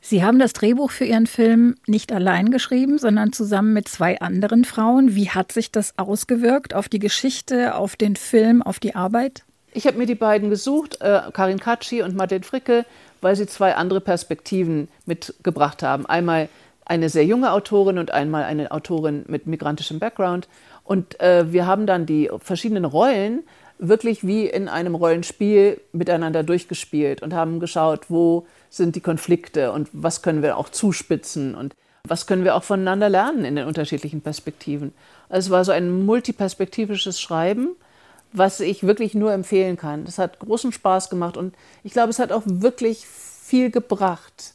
Sie 0.00 0.22
haben 0.24 0.38
das 0.38 0.52
Drehbuch 0.52 0.90
für 0.90 1.04
Ihren 1.04 1.26
Film 1.26 1.74
nicht 1.86 2.12
allein 2.12 2.50
geschrieben, 2.50 2.98
sondern 2.98 3.32
zusammen 3.32 3.72
mit 3.72 3.88
zwei 3.88 4.20
anderen 4.20 4.64
Frauen. 4.64 5.14
Wie 5.14 5.30
hat 5.30 5.52
sich 5.52 5.70
das 5.70 5.98
ausgewirkt 5.98 6.74
auf 6.74 6.88
die 6.88 6.98
Geschichte, 6.98 7.74
auf 7.74 7.96
den 7.96 8.16
Film, 8.16 8.62
auf 8.62 8.78
die 8.78 8.94
Arbeit? 8.94 9.44
Ich 9.74 9.86
habe 9.86 9.98
mir 9.98 10.06
die 10.06 10.14
beiden 10.14 10.50
gesucht, 10.50 11.00
äh, 11.00 11.20
Karin 11.32 11.60
Katschi 11.60 12.02
und 12.02 12.16
Martin 12.16 12.42
Fricke, 12.42 12.86
weil 13.20 13.36
sie 13.36 13.46
zwei 13.46 13.74
andere 13.74 14.00
Perspektiven 14.00 14.88
mitgebracht 15.04 15.82
haben. 15.82 16.06
Einmal 16.06 16.48
eine 16.84 17.10
sehr 17.10 17.24
junge 17.24 17.52
Autorin 17.52 17.98
und 17.98 18.10
einmal 18.10 18.44
eine 18.44 18.72
Autorin 18.72 19.24
mit 19.28 19.46
migrantischem 19.46 19.98
Background. 19.98 20.48
Und 20.84 21.20
äh, 21.20 21.52
wir 21.52 21.66
haben 21.66 21.86
dann 21.86 22.06
die 22.06 22.30
verschiedenen 22.38 22.86
Rollen 22.86 23.42
wirklich 23.78 24.26
wie 24.26 24.46
in 24.46 24.68
einem 24.68 24.94
Rollenspiel 24.94 25.80
miteinander 25.92 26.42
durchgespielt 26.42 27.22
und 27.22 27.32
haben 27.32 27.60
geschaut, 27.60 28.06
wo 28.08 28.46
sind 28.70 28.96
die 28.96 29.00
Konflikte 29.00 29.72
und 29.72 29.88
was 29.92 30.22
können 30.22 30.42
wir 30.42 30.56
auch 30.56 30.68
zuspitzen 30.68 31.54
und 31.54 31.74
was 32.04 32.26
können 32.26 32.44
wir 32.44 32.54
auch 32.54 32.64
voneinander 32.64 33.08
lernen 33.08 33.44
in 33.44 33.56
den 33.56 33.66
unterschiedlichen 33.66 34.20
Perspektiven. 34.20 34.92
Also 35.28 35.48
es 35.48 35.50
war 35.50 35.64
so 35.64 35.72
ein 35.72 36.04
multiperspektivisches 36.04 37.20
Schreiben, 37.20 37.76
was 38.32 38.60
ich 38.60 38.82
wirklich 38.82 39.14
nur 39.14 39.32
empfehlen 39.32 39.76
kann. 39.76 40.04
Das 40.04 40.18
hat 40.18 40.38
großen 40.38 40.72
Spaß 40.72 41.10
gemacht 41.10 41.36
und 41.36 41.54
ich 41.84 41.92
glaube, 41.92 42.10
es 42.10 42.18
hat 42.18 42.32
auch 42.32 42.42
wirklich 42.44 43.06
viel 43.06 43.70
gebracht, 43.70 44.54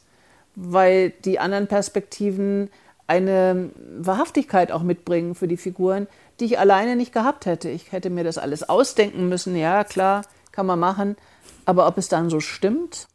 weil 0.54 1.10
die 1.24 1.38
anderen 1.38 1.66
Perspektiven 1.66 2.70
eine 3.06 3.70
Wahrhaftigkeit 3.98 4.72
auch 4.72 4.82
mitbringen 4.82 5.34
für 5.34 5.48
die 5.48 5.56
Figuren, 5.56 6.06
die 6.40 6.46
ich 6.46 6.58
alleine 6.58 6.96
nicht 6.96 7.12
gehabt 7.12 7.46
hätte. 7.46 7.68
Ich 7.68 7.92
hätte 7.92 8.10
mir 8.10 8.24
das 8.24 8.38
alles 8.38 8.68
ausdenken 8.68 9.28
müssen. 9.28 9.56
Ja, 9.56 9.84
klar, 9.84 10.22
kann 10.52 10.66
man 10.66 10.78
machen. 10.78 11.16
Aber 11.64 11.86
ob 11.86 11.98
es 11.98 12.08
dann 12.08 12.30
so 12.30 12.40
stimmt? 12.40 13.06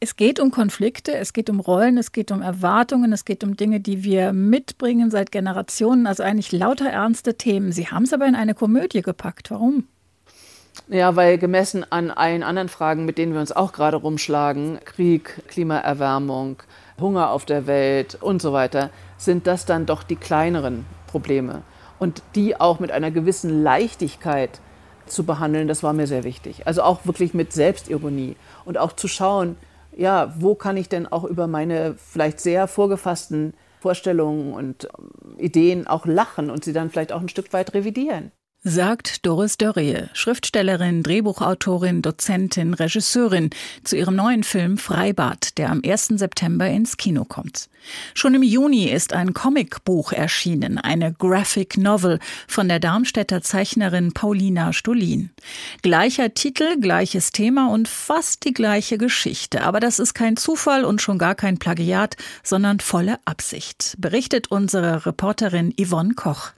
Es 0.00 0.16
geht 0.16 0.40
um 0.40 0.50
Konflikte, 0.50 1.14
es 1.14 1.32
geht 1.32 1.48
um 1.48 1.60
Rollen, 1.60 1.96
es 1.96 2.10
geht 2.10 2.32
um 2.32 2.42
Erwartungen, 2.42 3.12
es 3.12 3.24
geht 3.24 3.44
um 3.44 3.56
Dinge, 3.56 3.78
die 3.78 4.02
wir 4.02 4.32
mitbringen 4.32 5.12
seit 5.12 5.30
Generationen. 5.30 6.08
Also 6.08 6.24
eigentlich 6.24 6.50
lauter 6.50 6.90
ernste 6.90 7.34
Themen. 7.34 7.70
Sie 7.70 7.86
haben 7.86 8.02
es 8.02 8.12
aber 8.12 8.26
in 8.26 8.34
eine 8.34 8.54
Komödie 8.54 9.02
gepackt. 9.02 9.52
Warum? 9.52 9.86
Ja, 10.88 11.14
weil 11.16 11.38
gemessen 11.38 11.86
an 11.90 12.10
allen 12.10 12.42
anderen 12.42 12.68
Fragen, 12.68 13.04
mit 13.04 13.18
denen 13.18 13.32
wir 13.32 13.40
uns 13.40 13.52
auch 13.52 13.72
gerade 13.72 13.96
rumschlagen, 13.96 14.80
Krieg, 14.84 15.42
Klimaerwärmung, 15.48 16.56
Hunger 16.98 17.30
auf 17.30 17.44
der 17.44 17.66
Welt 17.66 18.18
und 18.20 18.42
so 18.42 18.52
weiter, 18.52 18.90
sind 19.18 19.46
das 19.46 19.66
dann 19.66 19.86
doch 19.86 20.02
die 20.02 20.16
kleineren 20.16 20.84
Probleme. 21.12 21.62
Und 21.98 22.22
die 22.34 22.60
auch 22.60 22.80
mit 22.80 22.90
einer 22.90 23.12
gewissen 23.12 23.62
Leichtigkeit 23.62 24.60
zu 25.06 25.24
behandeln, 25.24 25.68
das 25.68 25.82
war 25.82 25.92
mir 25.92 26.06
sehr 26.06 26.24
wichtig. 26.24 26.66
Also 26.66 26.82
auch 26.82 27.06
wirklich 27.06 27.34
mit 27.34 27.52
Selbstironie 27.52 28.34
und 28.64 28.78
auch 28.78 28.92
zu 28.92 29.06
schauen, 29.06 29.56
ja, 29.96 30.34
wo 30.38 30.54
kann 30.54 30.76
ich 30.76 30.88
denn 30.88 31.06
auch 31.06 31.24
über 31.24 31.46
meine 31.46 31.94
vielleicht 31.96 32.40
sehr 32.40 32.66
vorgefassten 32.66 33.54
Vorstellungen 33.80 34.54
und 34.54 34.88
ähm, 34.98 35.38
Ideen 35.38 35.86
auch 35.86 36.06
lachen 36.06 36.50
und 36.50 36.64
sie 36.64 36.72
dann 36.72 36.90
vielleicht 36.90 37.12
auch 37.12 37.20
ein 37.20 37.28
Stück 37.28 37.52
weit 37.52 37.74
revidieren. 37.74 38.32
Sagt 38.64 39.26
Doris 39.26 39.58
Dörrie, 39.58 40.04
Schriftstellerin, 40.12 41.02
Drehbuchautorin, 41.02 42.00
Dozentin, 42.00 42.74
Regisseurin, 42.74 43.50
zu 43.82 43.96
ihrem 43.96 44.14
neuen 44.14 44.44
Film 44.44 44.78
Freibad, 44.78 45.58
der 45.58 45.70
am 45.70 45.82
1. 45.84 46.12
September 46.14 46.68
ins 46.68 46.96
Kino 46.96 47.24
kommt. 47.24 47.68
Schon 48.14 48.34
im 48.34 48.44
Juni 48.44 48.88
ist 48.88 49.12
ein 49.12 49.34
Comicbuch 49.34 50.12
erschienen, 50.12 50.78
eine 50.78 51.12
Graphic 51.12 51.76
Novel 51.76 52.20
von 52.46 52.68
der 52.68 52.78
Darmstädter 52.78 53.42
Zeichnerin 53.42 54.12
Paulina 54.12 54.72
Stolin. 54.72 55.30
Gleicher 55.82 56.32
Titel, 56.32 56.78
gleiches 56.80 57.32
Thema 57.32 57.68
und 57.68 57.88
fast 57.88 58.44
die 58.44 58.54
gleiche 58.54 58.96
Geschichte. 58.96 59.64
Aber 59.64 59.80
das 59.80 59.98
ist 59.98 60.14
kein 60.14 60.36
Zufall 60.36 60.84
und 60.84 61.02
schon 61.02 61.18
gar 61.18 61.34
kein 61.34 61.58
Plagiat, 61.58 62.16
sondern 62.44 62.78
volle 62.78 63.18
Absicht, 63.24 63.96
berichtet 63.98 64.52
unsere 64.52 65.04
Reporterin 65.04 65.74
Yvonne 65.76 66.14
Koch. 66.14 66.52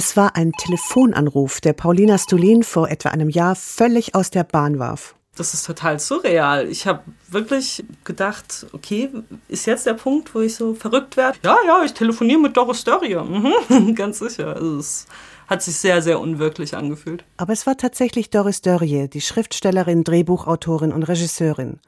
Es 0.00 0.16
war 0.16 0.36
ein 0.36 0.52
Telefonanruf, 0.52 1.60
der 1.60 1.72
Paulina 1.72 2.18
Stulin 2.18 2.62
vor 2.62 2.88
etwa 2.88 3.08
einem 3.08 3.28
Jahr 3.28 3.56
völlig 3.56 4.14
aus 4.14 4.30
der 4.30 4.44
Bahn 4.44 4.78
warf. 4.78 5.16
Das 5.34 5.54
ist 5.54 5.66
total 5.66 5.98
surreal. 5.98 6.68
Ich 6.68 6.86
habe 6.86 7.02
wirklich 7.28 7.84
gedacht, 8.04 8.68
okay, 8.72 9.10
ist 9.48 9.66
jetzt 9.66 9.86
der 9.86 9.94
Punkt, 9.94 10.36
wo 10.36 10.40
ich 10.40 10.54
so 10.54 10.74
verrückt 10.74 11.16
werde? 11.16 11.40
Ja, 11.42 11.56
ja, 11.66 11.82
ich 11.82 11.94
telefoniere 11.94 12.38
mit 12.38 12.56
Doris 12.56 12.84
Dörrie. 12.84 13.16
Mhm, 13.16 13.92
ganz 13.96 14.20
sicher. 14.20 14.54
Also 14.54 14.78
es 14.78 15.08
hat 15.48 15.64
sich 15.64 15.76
sehr, 15.76 16.00
sehr 16.00 16.20
unwirklich 16.20 16.76
angefühlt. 16.76 17.24
Aber 17.36 17.52
es 17.52 17.66
war 17.66 17.76
tatsächlich 17.76 18.30
Doris 18.30 18.60
Dörrie, 18.60 19.08
die 19.08 19.20
Schriftstellerin, 19.20 20.04
Drehbuchautorin 20.04 20.92
und 20.92 21.02
Regisseurin. 21.02 21.80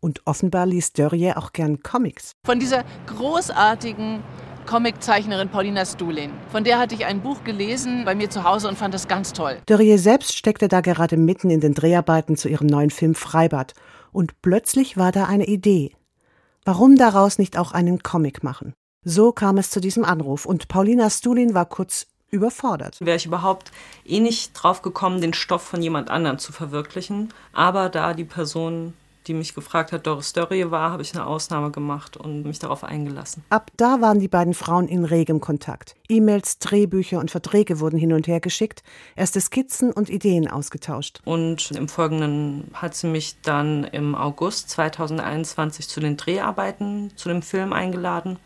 Und 0.00 0.22
offenbar 0.24 0.64
liest 0.64 0.98
Dörrie 0.98 1.32
auch 1.34 1.52
gern 1.52 1.82
Comics. 1.82 2.32
Von 2.46 2.60
dieser 2.60 2.84
großartigen 3.08 4.22
Comiczeichnerin 4.68 5.48
Paulina 5.48 5.86
Stulin. 5.86 6.30
Von 6.52 6.62
der 6.62 6.78
hatte 6.78 6.94
ich 6.94 7.06
ein 7.06 7.22
Buch 7.22 7.42
gelesen 7.42 8.04
bei 8.04 8.14
mir 8.14 8.28
zu 8.28 8.44
Hause 8.44 8.68
und 8.68 8.76
fand 8.76 8.92
das 8.92 9.08
ganz 9.08 9.32
toll. 9.32 9.56
Dörrie 9.64 9.96
selbst 9.96 10.36
steckte 10.36 10.68
da 10.68 10.82
gerade 10.82 11.16
mitten 11.16 11.48
in 11.48 11.60
den 11.60 11.72
Dreharbeiten 11.72 12.36
zu 12.36 12.50
ihrem 12.50 12.66
neuen 12.66 12.90
Film 12.90 13.14
Freibad. 13.14 13.72
Und 14.12 14.42
plötzlich 14.42 14.98
war 14.98 15.10
da 15.10 15.24
eine 15.24 15.46
Idee. 15.46 15.92
Warum 16.66 16.96
daraus 16.96 17.38
nicht 17.38 17.56
auch 17.56 17.72
einen 17.72 18.02
Comic 18.02 18.44
machen? 18.44 18.74
So 19.02 19.32
kam 19.32 19.56
es 19.56 19.70
zu 19.70 19.80
diesem 19.80 20.04
Anruf 20.04 20.44
und 20.44 20.68
Paulina 20.68 21.08
Stulin 21.08 21.54
war 21.54 21.64
kurz 21.64 22.06
überfordert. 22.28 22.98
Wäre 23.00 23.16
ich 23.16 23.24
überhaupt 23.24 23.72
eh 24.04 24.20
nicht 24.20 24.52
drauf 24.52 24.82
gekommen, 24.82 25.22
den 25.22 25.32
Stoff 25.32 25.62
von 25.62 25.80
jemand 25.80 26.10
anderem 26.10 26.38
zu 26.38 26.52
verwirklichen. 26.52 27.32
Aber 27.54 27.88
da 27.88 28.12
die 28.12 28.24
Person 28.24 28.92
die 29.28 29.34
mich 29.34 29.54
gefragt 29.54 29.92
hat, 29.92 30.06
Doris 30.06 30.32
Dörrie 30.32 30.70
war, 30.70 30.90
habe 30.90 31.02
ich 31.02 31.14
eine 31.14 31.26
Ausnahme 31.26 31.70
gemacht 31.70 32.16
und 32.16 32.44
mich 32.44 32.58
darauf 32.58 32.82
eingelassen. 32.82 33.44
Ab 33.50 33.70
da 33.76 34.00
waren 34.00 34.18
die 34.18 34.28
beiden 34.28 34.54
Frauen 34.54 34.88
in 34.88 35.04
regem 35.04 35.40
Kontakt. 35.40 35.94
E-Mails, 36.08 36.58
Drehbücher 36.58 37.18
und 37.20 37.30
Verträge 37.30 37.80
wurden 37.80 37.98
hin 37.98 38.14
und 38.14 38.26
her 38.26 38.40
geschickt, 38.40 38.82
erste 39.14 39.40
Skizzen 39.40 39.92
und 39.92 40.08
Ideen 40.08 40.48
ausgetauscht. 40.48 41.20
Und 41.24 41.70
im 41.72 41.88
Folgenden 41.88 42.70
hat 42.72 42.94
sie 42.94 43.06
mich 43.06 43.36
dann 43.42 43.84
im 43.84 44.14
August 44.14 44.70
2021 44.70 45.88
zu 45.88 46.00
den 46.00 46.16
Dreharbeiten 46.16 47.12
zu 47.14 47.28
dem 47.28 47.42
Film 47.42 47.72
eingeladen 47.72 48.38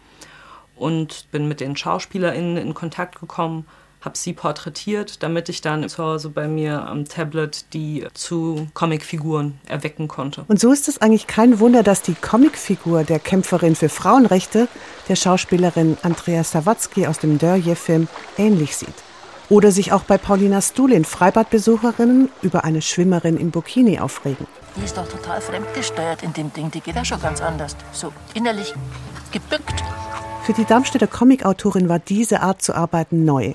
und 0.75 1.31
bin 1.31 1.47
mit 1.47 1.61
den 1.61 1.77
SchauspielerInnen 1.77 2.57
in 2.57 2.75
Kontakt 2.75 3.21
gekommen 3.21 3.67
habe 4.03 4.19
sie 4.19 4.33
porträtiert, 4.33 5.23
damit 5.23 5.49
ich 5.49 5.61
dann 5.61 5.89
zu 5.89 6.03
Hause 6.03 6.29
bei 6.29 6.49
mir 6.49 6.87
am 6.87 7.07
Tablet 7.07 7.73
die 7.73 8.07
zu 8.15 8.69
Comicfiguren 8.75 9.59
erwecken 9.67 10.09
konnte. 10.09 10.45
Und 10.49 10.61
so 10.61 10.73
ist 10.73 10.89
es 10.89 11.01
eigentlich 11.01 11.27
kein 11.27 11.61
Wunder, 11.61 11.83
dass 11.83 12.03
die 12.03 12.15
Comicfigur 12.15 13.05
der 13.05 13.21
Kämpferin 13.21 13.77
für 13.77 13.89
Frauenrechte 13.89 14.69
der 15.09 15.17
Schauspielerin 15.17 15.97
Andrea 16.03 16.43
Sawatzki 16.45 17.07
aus 17.07 17.19
dem 17.21 17.39
Dörje-Film 17.39 18.09
ähnlich 18.37 18.77
sieht. 18.77 18.95
Oder 19.49 19.71
sich 19.71 19.93
auch 19.93 20.03
bei 20.03 20.19
Paulina 20.19 20.63
Stulin 20.63 21.05
Freibadbesucherinnen 21.05 22.31
über 22.43 22.65
eine 22.65 22.81
Schwimmerin 22.81 23.37
im 23.37 23.51
Bikini 23.51 24.01
aufregen. 24.01 24.47
Die 24.77 24.85
ist 24.85 24.97
doch 24.97 25.07
total 25.07 25.41
fremdgesteuert 25.41 26.23
in 26.23 26.33
dem 26.33 26.53
Ding. 26.53 26.71
Die 26.71 26.81
geht 26.81 26.97
ja 26.97 27.05
schon 27.05 27.21
ganz 27.21 27.43
anders. 27.43 27.77
So 27.93 28.13
innerlich 28.35 28.73
gebückt. 29.31 29.83
Für 30.45 30.55
die 30.55 30.65
Darmstädter 30.65 31.07
Comicautorin 31.07 31.89
war 31.89 31.99
diese 31.99 32.41
Art 32.41 32.63
zu 32.63 32.75
arbeiten 32.75 33.25
neu 33.25 33.55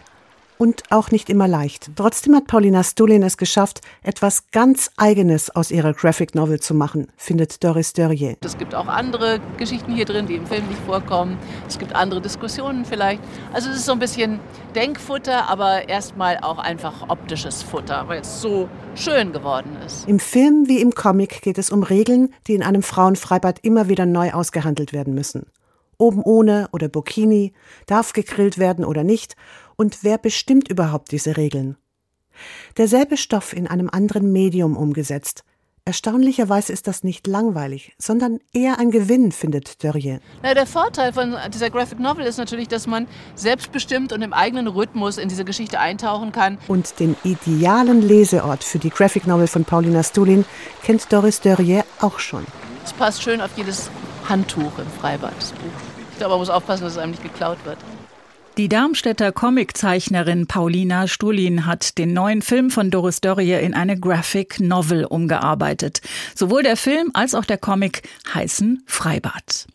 und 0.57 0.83
auch 0.89 1.11
nicht 1.11 1.29
immer 1.29 1.47
leicht. 1.47 1.91
Trotzdem 1.95 2.35
hat 2.35 2.47
Paulina 2.47 2.83
Stulin 2.83 3.23
es 3.23 3.37
geschafft, 3.37 3.81
etwas 4.03 4.49
ganz 4.51 4.91
Eigenes 4.97 5.55
aus 5.55 5.71
ihrer 5.71 5.93
Graphic 5.93 6.35
Novel 6.35 6.59
zu 6.59 6.73
machen, 6.73 7.07
findet 7.15 7.63
Doris 7.63 7.93
Dörrier. 7.93 8.35
Es 8.43 8.57
gibt 8.57 8.75
auch 8.75 8.87
andere 8.87 9.39
Geschichten 9.57 9.93
hier 9.93 10.05
drin, 10.05 10.27
die 10.27 10.35
im 10.35 10.45
Film 10.45 10.67
nicht 10.67 10.81
vorkommen. 10.81 11.37
Es 11.67 11.77
gibt 11.77 11.95
andere 11.95 12.21
Diskussionen 12.21 12.85
vielleicht. 12.85 13.21
Also 13.53 13.69
es 13.69 13.77
ist 13.77 13.85
so 13.85 13.91
ein 13.91 13.99
bisschen 13.99 14.39
Denkfutter, 14.75 15.49
aber 15.49 15.87
erstmal 15.89 16.37
auch 16.41 16.57
einfach 16.57 17.09
optisches 17.09 17.63
Futter, 17.63 18.07
weil 18.07 18.21
es 18.21 18.41
so 18.41 18.69
schön 18.95 19.31
geworden 19.31 19.77
ist. 19.85 20.07
Im 20.07 20.19
Film 20.19 20.67
wie 20.67 20.81
im 20.81 20.93
Comic 20.93 21.41
geht 21.41 21.57
es 21.57 21.69
um 21.69 21.83
Regeln, 21.83 22.33
die 22.47 22.55
in 22.55 22.63
einem 22.63 22.83
Frauenfreibad 22.83 23.59
immer 23.61 23.87
wieder 23.87 24.05
neu 24.05 24.31
ausgehandelt 24.31 24.93
werden 24.93 25.13
müssen. 25.13 25.47
Oben 25.99 26.21
ohne 26.21 26.69
oder 26.73 26.89
Burkini, 26.89 27.53
darf 27.87 28.13
gegrillt 28.13 28.59
werden 28.59 28.85
oder 28.85 29.03
nicht 29.03 29.35
und 29.77 30.03
wer 30.03 30.17
bestimmt 30.17 30.67
überhaupt 30.67 31.11
diese 31.11 31.37
Regeln? 31.37 31.77
Derselbe 32.75 33.17
Stoff 33.17 33.53
in 33.53 33.67
einem 33.67 33.89
anderen 33.89 34.31
Medium 34.31 34.75
umgesetzt. 34.75 35.43
Erstaunlicherweise 35.85 36.73
ist 36.73 36.85
das 36.85 37.05
nicht 37.05 37.27
langweilig, 37.27 37.95
sondern 37.97 38.39
eher 38.51 38.77
ein 38.77 38.91
Gewinn, 38.91 39.31
findet 39.31 39.81
Dörrie. 39.85 40.19
Na, 40.43 40.53
der 40.53 40.65
Vorteil 40.65 41.13
von 41.13 41.37
dieser 41.53 41.69
Graphic 41.69 41.97
Novel 41.97 42.25
ist 42.25 42.35
natürlich, 42.35 42.67
dass 42.67 42.87
man 42.87 43.07
selbstbestimmt 43.35 44.11
und 44.11 44.21
im 44.21 44.33
eigenen 44.33 44.67
Rhythmus 44.67 45.17
in 45.17 45.29
diese 45.29 45.45
Geschichte 45.45 45.79
eintauchen 45.79 46.33
kann. 46.33 46.57
Und 46.67 46.99
den 46.99 47.15
idealen 47.23 48.01
Leseort 48.01 48.65
für 48.65 48.79
die 48.79 48.89
Graphic 48.89 49.27
Novel 49.27 49.47
von 49.47 49.63
Paulina 49.63 50.03
Stulin 50.03 50.43
kennt 50.83 51.11
Doris 51.13 51.39
Dörrie 51.39 51.83
auch 52.01 52.19
schon. 52.19 52.45
Es 52.83 52.91
passt 52.91 53.23
schön 53.23 53.39
auf 53.39 53.51
jedes 53.55 53.89
Handtuch 54.27 54.77
im 54.79 54.87
Freibad, 54.99 55.33
das 55.37 55.53
Buch. 55.53 55.71
Ich 56.11 56.17
glaube, 56.17 56.31
man 56.31 56.39
muss 56.39 56.49
aufpassen, 56.49 56.83
dass 56.83 56.93
es 56.93 56.97
einem 56.97 57.11
nicht 57.11 57.23
geklaut 57.23 57.63
wird. 57.63 57.77
Die 58.57 58.69
Darmstädter 58.69 59.31
Comiczeichnerin 59.31 60.47
Paulina 60.47 61.07
Stulin 61.07 61.67
hat 61.67 61.99
den 61.99 62.13
neuen 62.13 62.41
Film 62.41 62.71
von 62.71 62.89
Doris 62.89 63.21
Dörrie 63.21 63.53
in 63.53 63.75
eine 63.75 63.99
Graphic 63.99 64.59
Novel 64.59 65.05
umgearbeitet. 65.05 66.01
Sowohl 66.33 66.63
der 66.63 66.75
Film 66.75 67.11
als 67.13 67.35
auch 67.35 67.45
der 67.45 67.59
Comic 67.59 68.01
heißen 68.33 68.81
Freibad. 68.87 69.67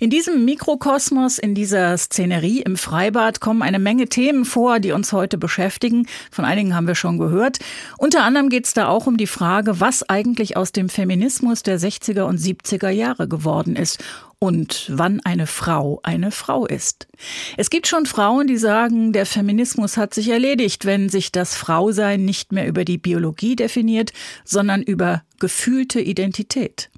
In 0.00 0.10
diesem 0.10 0.44
Mikrokosmos, 0.44 1.38
in 1.38 1.54
dieser 1.54 1.96
Szenerie 1.96 2.60
im 2.60 2.76
Freibad 2.76 3.40
kommen 3.40 3.62
eine 3.62 3.78
Menge 3.78 4.08
Themen 4.08 4.44
vor, 4.44 4.78
die 4.78 4.92
uns 4.92 5.12
heute 5.12 5.38
beschäftigen. 5.38 6.06
Von 6.30 6.44
einigen 6.44 6.74
haben 6.74 6.86
wir 6.86 6.94
schon 6.94 7.18
gehört. 7.18 7.58
Unter 7.96 8.22
anderem 8.22 8.48
geht 8.48 8.66
es 8.66 8.74
da 8.74 8.88
auch 8.88 9.06
um 9.06 9.16
die 9.16 9.26
Frage, 9.26 9.80
was 9.80 10.08
eigentlich 10.08 10.56
aus 10.56 10.72
dem 10.72 10.88
Feminismus 10.88 11.62
der 11.62 11.80
60er 11.80 12.22
und 12.22 12.38
70er 12.38 12.90
Jahre 12.90 13.28
geworden 13.28 13.76
ist 13.76 14.02
und 14.38 14.86
wann 14.92 15.20
eine 15.24 15.46
Frau 15.46 16.00
eine 16.02 16.30
Frau 16.30 16.66
ist. 16.66 17.08
Es 17.56 17.70
gibt 17.70 17.86
schon 17.86 18.06
Frauen, 18.06 18.46
die 18.46 18.56
sagen, 18.56 19.12
der 19.12 19.26
Feminismus 19.26 19.96
hat 19.96 20.14
sich 20.14 20.28
erledigt, 20.28 20.84
wenn 20.84 21.08
sich 21.08 21.32
das 21.32 21.56
Frausein 21.56 22.24
nicht 22.24 22.52
mehr 22.52 22.68
über 22.68 22.84
die 22.84 22.98
Biologie 22.98 23.56
definiert, 23.56 24.12
sondern 24.44 24.82
über 24.82 25.22
gefühlte 25.40 26.00
Identität. 26.00 26.90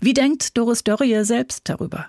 Wie 0.00 0.14
denkt 0.14 0.56
Doris 0.56 0.84
Dörrie 0.84 1.24
selbst 1.24 1.68
darüber? 1.68 2.06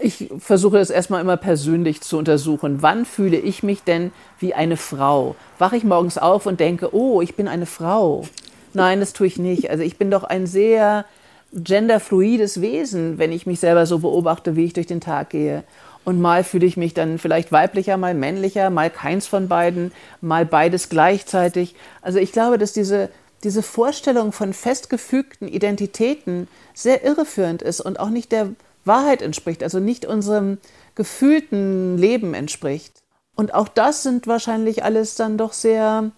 Ich 0.00 0.30
versuche 0.38 0.78
es 0.78 0.88
erstmal 0.88 1.20
immer 1.20 1.36
persönlich 1.36 2.00
zu 2.00 2.16
untersuchen. 2.16 2.80
Wann 2.80 3.04
fühle 3.04 3.36
ich 3.36 3.62
mich 3.62 3.82
denn 3.82 4.12
wie 4.38 4.54
eine 4.54 4.76
Frau? 4.76 5.36
Wache 5.58 5.76
ich 5.76 5.84
morgens 5.84 6.16
auf 6.16 6.46
und 6.46 6.60
denke, 6.60 6.94
oh, 6.94 7.20
ich 7.20 7.34
bin 7.34 7.48
eine 7.48 7.66
Frau? 7.66 8.26
Nein, 8.72 9.00
das 9.00 9.12
tue 9.12 9.26
ich 9.26 9.38
nicht. 9.38 9.68
Also 9.70 9.82
ich 9.82 9.98
bin 9.98 10.10
doch 10.10 10.24
ein 10.24 10.46
sehr 10.46 11.04
genderfluides 11.52 12.60
Wesen, 12.60 13.18
wenn 13.18 13.32
ich 13.32 13.46
mich 13.46 13.60
selber 13.60 13.84
so 13.84 13.98
beobachte, 13.98 14.56
wie 14.56 14.64
ich 14.64 14.72
durch 14.72 14.86
den 14.86 15.00
Tag 15.00 15.30
gehe. 15.30 15.64
Und 16.04 16.20
mal 16.20 16.44
fühle 16.44 16.66
ich 16.66 16.76
mich 16.76 16.94
dann 16.94 17.18
vielleicht 17.18 17.52
weiblicher, 17.52 17.96
mal 17.96 18.14
männlicher, 18.14 18.70
mal 18.70 18.88
keins 18.88 19.26
von 19.26 19.48
beiden, 19.48 19.92
mal 20.20 20.46
beides 20.46 20.88
gleichzeitig. 20.88 21.74
Also 22.00 22.18
ich 22.18 22.32
glaube, 22.32 22.56
dass 22.56 22.72
diese, 22.72 23.10
diese 23.44 23.62
Vorstellung 23.62 24.32
von 24.32 24.52
festgefügten 24.52 25.48
Identitäten 25.48 26.48
sehr 26.74 27.04
irreführend 27.04 27.62
ist 27.62 27.80
und 27.80 27.98
auch 27.98 28.10
nicht 28.10 28.32
der 28.32 28.50
Wahrheit 28.84 29.22
entspricht, 29.22 29.62
also 29.62 29.78
nicht 29.78 30.06
unserem 30.06 30.58
gefühlten 30.94 31.96
Leben 31.98 32.34
entspricht. 32.34 33.02
Und 33.36 33.54
auch 33.54 33.68
das 33.68 34.02
sind 34.02 34.26
wahrscheinlich 34.26 34.84
alles 34.84 35.14
dann 35.14 35.38
doch 35.38 35.52
sehr 35.52 36.12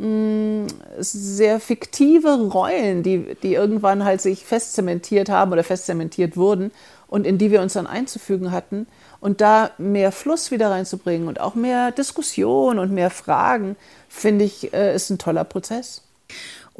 Mm, 0.00 0.66
sehr 0.98 1.60
fiktive 1.60 2.48
Rollen, 2.50 3.02
die, 3.02 3.36
die 3.42 3.52
irgendwann 3.52 4.02
halt 4.02 4.22
sich 4.22 4.46
festzementiert 4.46 5.28
haben 5.28 5.52
oder 5.52 5.62
festzementiert 5.62 6.38
wurden 6.38 6.70
und 7.06 7.26
in 7.26 7.36
die 7.36 7.50
wir 7.50 7.60
uns 7.60 7.74
dann 7.74 7.86
einzufügen 7.86 8.50
hatten. 8.50 8.86
Und 9.20 9.42
da 9.42 9.72
mehr 9.76 10.10
Fluss 10.10 10.50
wieder 10.50 10.70
reinzubringen 10.70 11.28
und 11.28 11.38
auch 11.38 11.54
mehr 11.54 11.90
Diskussion 11.90 12.78
und 12.78 12.92
mehr 12.92 13.10
Fragen, 13.10 13.76
finde 14.08 14.46
ich, 14.46 14.72
äh, 14.72 14.94
ist 14.94 15.10
ein 15.10 15.18
toller 15.18 15.44
Prozess. 15.44 16.02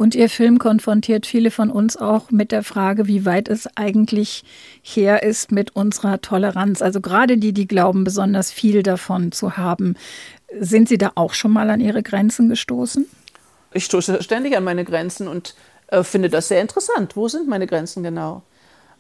Und 0.00 0.14
Ihr 0.14 0.30
Film 0.30 0.58
konfrontiert 0.58 1.26
viele 1.26 1.50
von 1.50 1.70
uns 1.70 1.98
auch 1.98 2.30
mit 2.30 2.52
der 2.52 2.62
Frage, 2.62 3.06
wie 3.06 3.26
weit 3.26 3.50
es 3.50 3.68
eigentlich 3.76 4.44
her 4.80 5.22
ist 5.22 5.52
mit 5.52 5.76
unserer 5.76 6.22
Toleranz. 6.22 6.80
Also 6.80 7.02
gerade 7.02 7.36
die, 7.36 7.52
die 7.52 7.68
glauben, 7.68 8.02
besonders 8.02 8.50
viel 8.50 8.82
davon 8.82 9.30
zu 9.30 9.58
haben, 9.58 9.96
Sind 10.58 10.88
Sie 10.88 10.96
da 10.96 11.12
auch 11.16 11.34
schon 11.34 11.50
mal 11.50 11.68
an 11.68 11.80
Ihre 11.82 12.02
Grenzen 12.02 12.48
gestoßen? 12.48 13.04
Ich 13.74 13.84
stoße 13.84 14.22
ständig 14.22 14.56
an 14.56 14.64
meine 14.64 14.86
Grenzen 14.86 15.28
und 15.28 15.54
äh, 15.88 16.02
finde 16.02 16.30
das 16.30 16.48
sehr 16.48 16.62
interessant. 16.62 17.14
Wo 17.14 17.28
sind 17.28 17.46
meine 17.46 17.66
Grenzen 17.66 18.02
genau? 18.02 18.42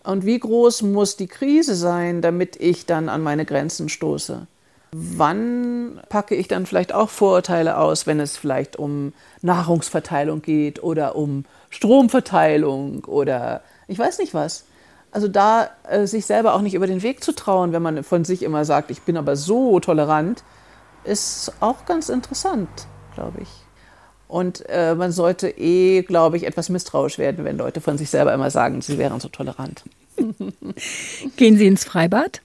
Und 0.04 0.26
wie 0.26 0.38
groß 0.38 0.82
muss 0.82 1.16
die 1.16 1.28
Krise 1.28 1.76
sein, 1.76 2.20
damit 2.20 2.56
ich 2.56 2.84
dann 2.84 3.08
an 3.08 3.22
meine 3.22 3.46
Grenzen 3.46 3.88
stoße? 3.88 4.46
Wann 4.92 6.00
packe 6.08 6.34
ich 6.34 6.48
dann 6.48 6.66
vielleicht 6.66 6.92
auch 6.92 7.10
Vorurteile 7.10 7.78
aus, 7.78 8.06
wenn 8.06 8.18
es 8.18 8.36
vielleicht 8.36 8.76
um 8.76 9.12
Nahrungsverteilung 9.40 10.42
geht 10.42 10.82
oder 10.82 11.14
um 11.14 11.44
Stromverteilung 11.70 13.04
oder 13.04 13.62
ich 13.86 13.98
weiß 13.98 14.18
nicht 14.18 14.34
was. 14.34 14.64
Also 15.12 15.28
da 15.28 15.70
äh, 15.88 16.06
sich 16.06 16.26
selber 16.26 16.54
auch 16.54 16.60
nicht 16.60 16.74
über 16.74 16.86
den 16.86 17.02
Weg 17.02 17.22
zu 17.22 17.32
trauen, 17.32 17.72
wenn 17.72 17.82
man 17.82 18.02
von 18.04 18.24
sich 18.24 18.42
immer 18.42 18.64
sagt, 18.64 18.90
ich 18.90 19.02
bin 19.02 19.16
aber 19.16 19.36
so 19.36 19.80
tolerant, 19.80 20.44
ist 21.04 21.52
auch 21.60 21.84
ganz 21.86 22.08
interessant, 22.08 22.68
glaube 23.14 23.42
ich. 23.42 23.48
Und 24.28 24.64
äh, 24.68 24.94
man 24.94 25.10
sollte 25.10 25.48
eh, 25.48 26.02
glaube 26.02 26.36
ich, 26.36 26.46
etwas 26.46 26.68
misstrauisch 26.68 27.18
werden, 27.18 27.44
wenn 27.44 27.56
Leute 27.56 27.80
von 27.80 27.98
sich 27.98 28.10
selber 28.10 28.32
immer 28.32 28.50
sagen, 28.50 28.80
sie 28.80 28.98
wären 28.98 29.18
so 29.18 29.28
tolerant. 29.28 29.82
Gehen 31.36 31.56
Sie 31.56 31.66
ins 31.66 31.84
Freibad? 31.84 32.40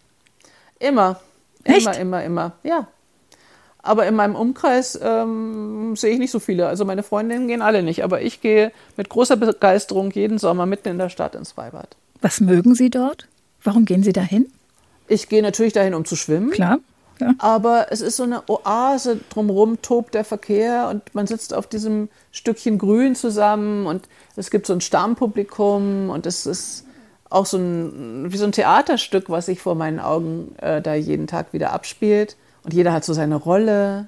Immer. 0.80 1.20
Echt? 1.66 1.86
Immer, 1.86 2.00
immer, 2.00 2.24
immer. 2.24 2.52
Ja. 2.64 2.88
Aber 3.80 4.08
in 4.08 4.16
meinem 4.16 4.36
Umkreis 4.36 5.00
ähm, 5.02 5.96
sehe 5.96 6.14
ich 6.14 6.20
nicht 6.20 6.32
so 6.32 6.40
viele. 6.40 6.68
Also 6.68 6.86
meine 6.86 7.04
Freundinnen 7.04 7.48
gehen 7.48 7.62
alle 7.62 7.84
nicht. 7.84 8.04
Aber 8.04 8.22
ich 8.22 8.42
gehe 8.42 8.72
mit 8.98 9.10
großer 9.10 9.36
Begeisterung 9.36 10.10
jeden 10.12 10.40
Sommer 10.40 10.66
mitten 10.66 10.90
in 10.90 10.98
der 10.98 11.10
Stadt 11.10 11.36
ins 11.36 11.52
Freibad. 11.52 11.96
Was 12.22 12.40
mögen 12.40 12.74
Sie 12.74 12.90
dort? 12.90 13.28
Warum 13.64 13.86
gehen 13.86 14.02
Sie 14.02 14.14
dahin? 14.14 14.52
Ich 15.08 15.30
gehe 15.30 15.44
natürlich 15.44 15.74
dahin, 15.74 15.94
um 15.94 16.06
zu 16.06 16.16
schwimmen. 16.16 16.50
Klar. 16.50 16.80
Ja. 17.20 17.34
Aber 17.38 17.88
es 17.92 18.02
ist 18.02 18.18
so 18.18 18.24
eine 18.24 18.44
Oase, 18.50 19.20
drumherum 19.30 19.82
tobt 19.82 20.16
der 20.16 20.26
Verkehr 20.26 20.90
und 20.90 21.16
man 21.16 21.28
sitzt 21.28 21.54
auf 21.54 21.68
diesem 21.68 22.10
Stückchen 22.32 22.78
Grün 22.78 23.16
zusammen 23.16 23.86
und 23.86 24.10
es 24.36 24.50
gibt 24.52 24.66
so 24.68 24.74
ein 24.74 24.82
Stammpublikum 24.82 26.10
und 26.10 26.26
es 26.26 26.46
ist 26.46 26.86
auch 27.30 27.46
so 27.46 27.58
ein, 27.58 28.32
wie 28.32 28.38
so 28.38 28.46
ein 28.46 28.52
Theaterstück, 28.52 29.30
was 29.30 29.48
sich 29.48 29.60
vor 29.60 29.76
meinen 29.76 30.00
Augen 30.00 30.56
äh, 30.60 30.82
da 30.82 30.94
jeden 30.94 31.28
Tag 31.28 31.54
wieder 31.54 31.74
abspielt. 31.74 32.36
Und 32.64 32.74
jeder 32.74 32.94
hat 32.94 33.06
so 33.06 33.14
seine 33.14 33.36
Rolle. 33.36 34.08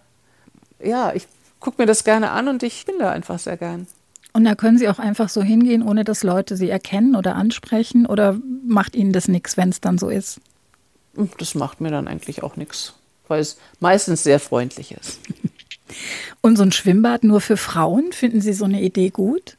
Ja, 0.84 1.14
ich 1.14 1.28
gucke 1.60 1.82
mir 1.82 1.86
das 1.86 2.04
gerne 2.04 2.32
an 2.32 2.48
und 2.48 2.64
ich 2.64 2.86
bin 2.86 3.00
da 3.00 3.12
einfach 3.12 3.40
sehr 3.40 3.58
gern. 3.58 3.88
Und 4.34 4.46
da 4.46 4.54
können 4.54 4.78
Sie 4.78 4.88
auch 4.88 5.00
einfach 5.00 5.30
so 5.30 5.42
hingehen, 5.42 5.82
ohne 5.82 6.04
dass 6.04 6.24
Leute 6.24 6.58
Sie 6.58 6.70
erkennen 6.70 7.16
oder 7.16 7.36
ansprechen? 7.36 8.06
Oder 8.06 8.40
macht 8.68 8.96
Ihnen 8.96 9.12
das 9.12 9.28
nichts, 9.28 9.58
wenn 9.58 9.70
es 9.70 9.82
dann 9.82 9.98
so 9.98 10.10
ist? 10.10 10.40
Das 11.40 11.56
macht 11.56 11.82
mir 11.82 11.90
dann 11.90 12.08
eigentlich 12.08 12.44
auch 12.44 12.56
nichts, 12.56 12.94
weil 13.28 13.40
es 13.40 13.58
meistens 13.80 14.24
sehr 14.24 14.40
freundlich 14.40 14.92
ist. 14.92 15.20
Und 16.42 16.58
so 16.58 16.64
ein 16.64 16.72
Schwimmbad 16.72 17.24
nur 17.24 17.42
für 17.42 17.58
Frauen, 17.58 18.12
finden 18.12 18.42
Sie 18.42 18.54
so 18.54 18.66
eine 18.66 18.82
Idee 18.82 19.10
gut? 19.10 19.57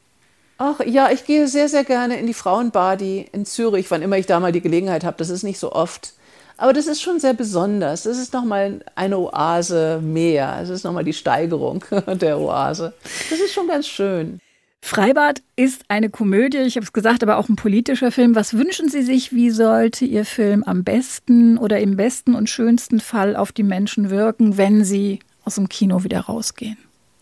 Ach 0.61 0.81
ja, 0.85 1.09
ich 1.09 1.25
gehe 1.25 1.47
sehr, 1.47 1.69
sehr 1.69 1.85
gerne 1.85 2.19
in 2.19 2.27
die 2.27 2.33
Frauenbadi 2.33 3.27
in 3.31 3.45
Zürich, 3.45 3.89
wann 3.91 4.01
immer 4.01 4.17
ich 4.17 4.25
da 4.25 4.41
mal 4.41 4.51
die 4.51 4.59
Gelegenheit 4.59 5.05
habe. 5.05 5.15
Das 5.17 5.29
ist 5.29 5.43
nicht 5.43 5.57
so 5.57 5.71
oft. 5.71 6.13
Aber 6.57 6.73
das 6.73 6.87
ist 6.87 7.01
schon 7.01 7.21
sehr 7.21 7.33
besonders. 7.33 8.03
Das 8.03 8.17
ist 8.17 8.33
nochmal 8.33 8.81
eine 8.93 9.17
Oase 9.17 10.01
mehr. 10.03 10.59
Es 10.61 10.69
ist 10.69 10.83
nochmal 10.83 11.05
die 11.05 11.13
Steigerung 11.13 11.85
der 12.07 12.37
Oase. 12.37 12.93
Das 13.29 13.39
ist 13.39 13.53
schon 13.53 13.69
ganz 13.69 13.87
schön. 13.87 14.41
Freibad 14.81 15.41
ist 15.55 15.83
eine 15.87 16.09
Komödie, 16.09 16.57
ich 16.57 16.75
habe 16.75 16.85
es 16.85 16.93
gesagt, 16.93 17.23
aber 17.23 17.37
auch 17.37 17.47
ein 17.47 17.55
politischer 17.55 18.11
Film. 18.11 18.35
Was 18.35 18.53
wünschen 18.53 18.89
Sie 18.89 19.01
sich, 19.01 19.33
wie 19.33 19.51
sollte 19.51 20.03
Ihr 20.03 20.25
Film 20.25 20.63
am 20.63 20.83
besten 20.83 21.57
oder 21.57 21.79
im 21.79 21.95
besten 21.95 22.35
und 22.35 22.49
schönsten 22.49 22.99
Fall 22.99 23.37
auf 23.37 23.53
die 23.53 23.63
Menschen 23.63 24.09
wirken, 24.09 24.57
wenn 24.57 24.83
sie 24.83 25.19
aus 25.45 25.55
dem 25.55 25.69
Kino 25.69 26.03
wieder 26.03 26.21
rausgehen? 26.21 26.77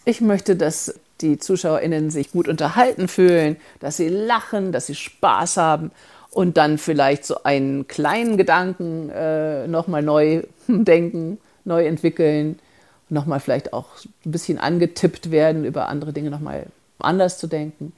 Ich 0.05 0.21
möchte, 0.21 0.55
dass 0.55 0.95
die 1.21 1.37
ZuschauerInnen 1.39 2.09
sich 2.09 2.31
gut 2.31 2.47
unterhalten 2.47 3.07
fühlen, 3.07 3.57
dass 3.79 3.97
sie 3.97 4.09
lachen, 4.09 4.71
dass 4.71 4.87
sie 4.87 4.95
Spaß 4.95 5.57
haben 5.57 5.91
und 6.31 6.57
dann 6.57 6.77
vielleicht 6.77 7.25
so 7.25 7.43
einen 7.43 7.87
kleinen 7.87 8.37
Gedanken 8.37 9.09
äh, 9.09 9.67
nochmal 9.67 10.03
neu 10.03 10.43
denken, 10.67 11.39
neu 11.65 11.85
entwickeln, 11.85 12.59
nochmal 13.09 13.39
vielleicht 13.39 13.73
auch 13.73 13.87
ein 14.25 14.31
bisschen 14.31 14.57
angetippt 14.57 15.31
werden, 15.31 15.65
über 15.65 15.87
andere 15.89 16.13
Dinge 16.13 16.29
nochmal 16.29 16.67
anders 16.99 17.37
zu 17.37 17.47
denken. 17.47 17.93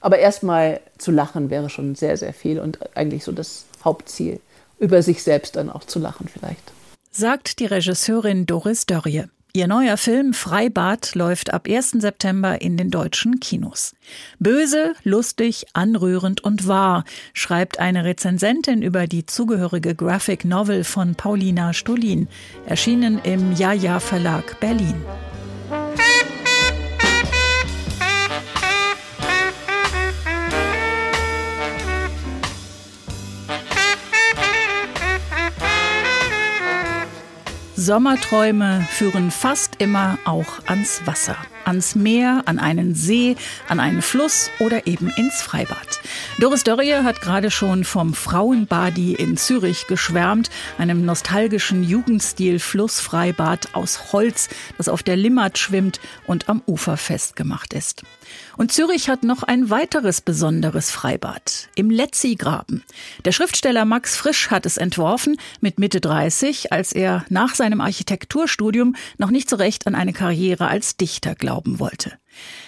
Aber 0.00 0.18
erstmal 0.18 0.80
zu 0.98 1.10
lachen 1.10 1.50
wäre 1.50 1.70
schon 1.70 1.94
sehr, 1.94 2.16
sehr 2.16 2.32
viel 2.32 2.58
und 2.58 2.96
eigentlich 2.96 3.24
so 3.24 3.32
das 3.32 3.66
Hauptziel, 3.84 4.40
über 4.78 5.02
sich 5.02 5.22
selbst 5.22 5.56
dann 5.56 5.70
auch 5.70 5.84
zu 5.84 6.00
lachen 6.00 6.28
vielleicht. 6.28 6.72
Sagt 7.10 7.60
die 7.60 7.66
Regisseurin 7.66 8.46
Doris 8.46 8.86
Dörrie. 8.86 9.24
Ihr 9.54 9.66
neuer 9.66 9.98
Film 9.98 10.32
Freibad 10.32 11.14
läuft 11.14 11.52
ab 11.52 11.68
1. 11.68 11.90
September 11.98 12.62
in 12.62 12.78
den 12.78 12.88
deutschen 12.88 13.38
Kinos. 13.38 13.94
Böse, 14.38 14.94
lustig, 15.04 15.66
anrührend 15.74 16.42
und 16.42 16.68
wahr, 16.68 17.04
schreibt 17.34 17.78
eine 17.78 18.06
Rezensentin 18.06 18.80
über 18.80 19.06
die 19.06 19.26
zugehörige 19.26 19.94
Graphic 19.94 20.46
Novel 20.46 20.84
von 20.84 21.16
Paulina 21.16 21.74
Stolin, 21.74 22.28
erschienen 22.64 23.20
im 23.24 23.52
Jaja 23.54 24.00
Verlag 24.00 24.58
Berlin. 24.58 24.94
Sommerträume 37.82 38.86
führen 38.92 39.32
fast 39.32 39.80
immer 39.80 40.16
auch 40.24 40.64
ans 40.66 41.02
Wasser, 41.04 41.36
ans 41.64 41.96
Meer, 41.96 42.42
an 42.46 42.60
einen 42.60 42.94
See, 42.94 43.34
an 43.68 43.80
einen 43.80 44.02
Fluss 44.02 44.50
oder 44.60 44.86
eben 44.86 45.12
ins 45.16 45.42
Freibad. 45.42 46.00
Doris 46.38 46.62
Dörrie 46.62 46.94
hat 46.94 47.20
gerade 47.20 47.50
schon 47.50 47.82
vom 47.82 48.14
Frauenbadi 48.14 49.14
in 49.14 49.36
Zürich 49.36 49.88
geschwärmt, 49.88 50.48
einem 50.78 51.04
nostalgischen 51.04 51.82
Jugendstil-Flussfreibad 51.82 53.74
aus 53.74 54.12
Holz, 54.12 54.48
das 54.78 54.88
auf 54.88 55.02
der 55.02 55.16
Limmat 55.16 55.58
schwimmt 55.58 55.98
und 56.24 56.48
am 56.48 56.62
Ufer 56.66 56.96
festgemacht 56.96 57.72
ist. 57.72 58.04
Und 58.56 58.72
Zürich 58.72 59.08
hat 59.08 59.22
noch 59.22 59.42
ein 59.42 59.70
weiteres 59.70 60.20
besonderes 60.20 60.90
Freibad 60.90 61.68
im 61.74 61.90
Letzigraben. 61.90 62.84
Der 63.24 63.32
Schriftsteller 63.32 63.84
Max 63.84 64.16
Frisch 64.16 64.50
hat 64.50 64.66
es 64.66 64.76
entworfen 64.76 65.36
mit 65.60 65.78
Mitte 65.78 66.00
30, 66.00 66.72
als 66.72 66.92
er 66.92 67.24
nach 67.28 67.54
seinem 67.54 67.80
Architekturstudium 67.80 68.94
noch 69.18 69.30
nicht 69.30 69.48
so 69.48 69.56
recht 69.56 69.86
an 69.86 69.94
eine 69.94 70.12
Karriere 70.12 70.68
als 70.68 70.96
Dichter 70.96 71.34
glauben 71.34 71.78
wollte. 71.78 72.12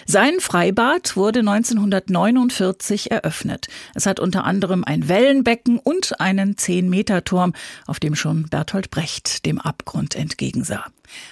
Sein 0.05 0.39
Freibad 0.39 1.17
wurde 1.17 1.39
1949 1.39 3.11
eröffnet. 3.11 3.67
Es 3.95 4.05
hat 4.05 4.19
unter 4.19 4.43
anderem 4.43 4.83
ein 4.83 5.07
Wellenbecken 5.07 5.79
und 5.79 6.19
einen 6.19 6.55
10-Meter-Turm, 6.55 7.53
auf 7.87 7.99
dem 7.99 8.15
schon 8.15 8.43
Bertolt 8.49 8.91
Brecht 8.91 9.45
dem 9.45 9.59
Abgrund 9.59 10.15
entgegensah. 10.15 10.85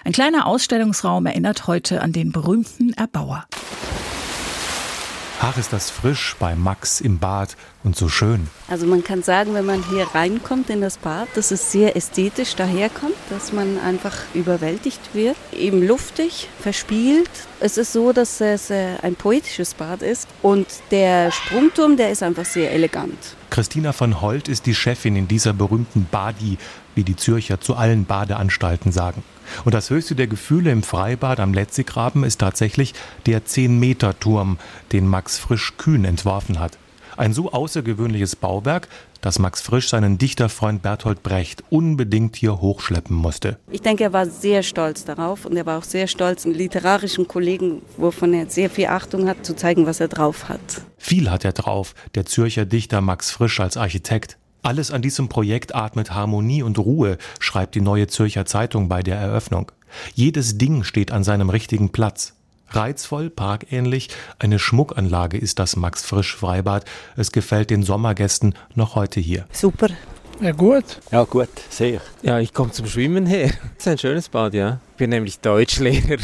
Ein 0.04 0.13
kleiner 0.13 0.48
Ausstellungsraum 0.48 1.26
erinnert 1.26 1.67
heute 1.67 2.02
an 2.02 2.13
den 2.13 2.32
berühmten 2.32 2.93
Erbauer. 2.93 3.46
Ach, 5.41 5.58
ist 5.58 5.74
das 5.74 5.89
frisch 5.89 6.36
bei 6.39 6.56
Max 6.56 7.02
im 7.02 7.19
Bad 7.19 7.58
und 7.84 7.96
so 7.98 8.08
schön. 8.08 8.48
Also 8.69 8.86
man 8.86 9.04
kann 9.04 9.24
sagen, 9.24 9.54
wenn 9.54 9.65
man 9.65 9.84
hier 9.89 10.08
reinkommt 10.13 10.69
in 10.69 10.82
das 10.82 10.98
Bad, 10.98 11.28
dass 11.36 11.52
es 11.52 11.72
sehr 11.72 11.96
ästhetisch 11.96 12.56
daherkommt, 12.56 13.15
dass 13.30 13.52
man 13.52 13.78
einfach 13.80 14.15
überwältigt 14.34 15.02
wird. 15.13 15.36
Eben 15.52 15.86
luftig, 15.86 16.48
verspielt. 16.60 17.30
Es 17.60 17.78
ist 17.78 17.91
so, 17.93 18.13
dass 18.13 18.39
es 18.41 18.69
äh, 18.69 18.96
ein 19.02 19.15
poetisches 19.15 19.74
Bad 19.74 20.02
ist 20.02 20.28
und 20.41 20.67
der 20.91 21.32
Sprungturm, 21.32 21.98
der 21.98 22.12
ist 22.12 22.24
einfach 22.24 22.46
sehr 22.46 22.72
elegant. 22.72 23.17
Christina 23.50 23.93
von 23.93 24.22
Holt 24.22 24.48
ist 24.48 24.65
die 24.65 24.74
Chefin 24.74 25.15
in 25.15 25.28
dieser 25.28 25.54
berühmten 25.54 26.08
Badi, 26.10 26.58
wie 26.96 27.04
die 27.04 27.16
Zürcher 27.16 27.60
zu 27.60 27.76
allen 27.76 28.06
Badeanstalten 28.06 28.92
sagen. 28.92 29.24
Und 29.66 29.74
das 29.74 29.90
höchste 29.90 30.16
der 30.16 30.28
Gefühle 30.28 30.72
im 30.72 30.84
Freibad 30.84 31.40
am 31.40 31.54
Letzigraben 31.54 32.24
ist 32.24 32.40
tatsächlich 32.40 32.94
der 33.26 33.46
10-Meter-Turm, 33.46 34.58
den 34.92 35.08
Max 35.08 35.38
Frisch 35.38 35.74
Kühn 35.78 36.06
entworfen 36.06 36.60
hat. 36.60 36.78
Ein 37.16 37.34
so 37.34 37.52
außergewöhnliches 37.52 38.36
Bauwerk, 38.36 38.88
dass 39.22 39.40
Max 39.40 39.62
Frisch 39.62 39.90
seinen 39.90 40.18
Dichterfreund 40.18 40.82
Bertolt 40.82 41.24
Brecht 41.24 41.64
unbedingt 41.70 42.36
hier 42.36 42.60
hochschleppen 42.60 43.16
musste. 43.16 43.58
Ich 43.72 43.82
denke, 43.82 44.04
er 44.04 44.14
war 44.14 44.26
sehr 44.26 44.64
stolz 44.64 45.06
darauf 45.06 45.46
und 45.46 45.56
er 45.56 45.66
war 45.66 45.78
auch 45.78 45.84
sehr 45.84 46.08
stolz, 46.08 46.46
einen 46.46 46.56
literarischen 46.56 47.28
Kollegen, 47.28 47.82
wovon 47.98 48.34
er 48.34 48.50
sehr 48.50 48.70
viel 48.70 48.88
Achtung 48.88 49.30
hat, 49.30 49.46
zu 49.46 49.56
zeigen, 49.56 49.86
was 49.86 50.00
er 50.00 50.10
drauf 50.10 50.50
hat. 50.50 50.82
Viel 50.98 51.30
hat 51.30 51.46
er 51.46 51.54
drauf, 51.54 51.94
der 52.16 52.26
Zürcher 52.26 52.66
Dichter 52.66 53.02
Max 53.02 53.32
Frisch 53.32 53.60
als 53.60 53.78
Architekt. 53.78 54.38
Alles 54.63 54.91
an 54.91 55.02
diesem 55.02 55.28
Projekt 55.28 55.76
atmet 55.76 56.12
Harmonie 56.12 56.63
und 56.63 56.80
Ruhe, 56.80 57.17
schreibt 57.39 57.76
die 57.76 57.82
Neue 57.82 58.08
Zürcher 58.08 58.45
Zeitung 58.45 58.88
bei 58.88 59.04
der 59.04 59.17
Eröffnung. 59.17 59.71
Jedes 60.15 60.58
Ding 60.58 60.86
steht 60.86 61.12
an 61.12 61.26
seinem 61.26 61.49
richtigen 61.49 61.91
Platz. 61.91 62.34
Reizvoll, 62.69 63.30
parkähnlich, 63.30 64.10
eine 64.39 64.60
Schmuckanlage 64.60 65.38
ist 65.38 65.60
das 65.60 65.76
Max 65.76 66.06
Frisch 66.06 66.34
Freibad. 66.36 66.86
Es 67.17 67.34
gefällt 67.34 67.71
den 67.71 67.84
Sommergästen 67.84 68.56
noch 68.73 68.95
heute 68.95 69.19
hier. 69.19 69.45
Super. 69.52 69.89
Ja, 70.39 70.52
gut. 70.52 70.99
Ja, 71.12 71.26
gut, 71.26 71.49
sehr. 71.69 71.99
Ja, 72.21 72.39
ich 72.39 72.54
komme 72.54 72.71
zum 72.71 72.88
Schwimmen 72.88 73.26
her. 73.26 73.52
Es 73.78 73.86
ist 73.86 73.88
ein 73.88 73.97
schönes 73.97 74.30
Bad, 74.30 74.54
ja. 74.54 74.80
Ich 75.04 75.06
bin 75.06 75.10
nämlich 75.10 75.42
Deutschlehrer. 75.42 76.16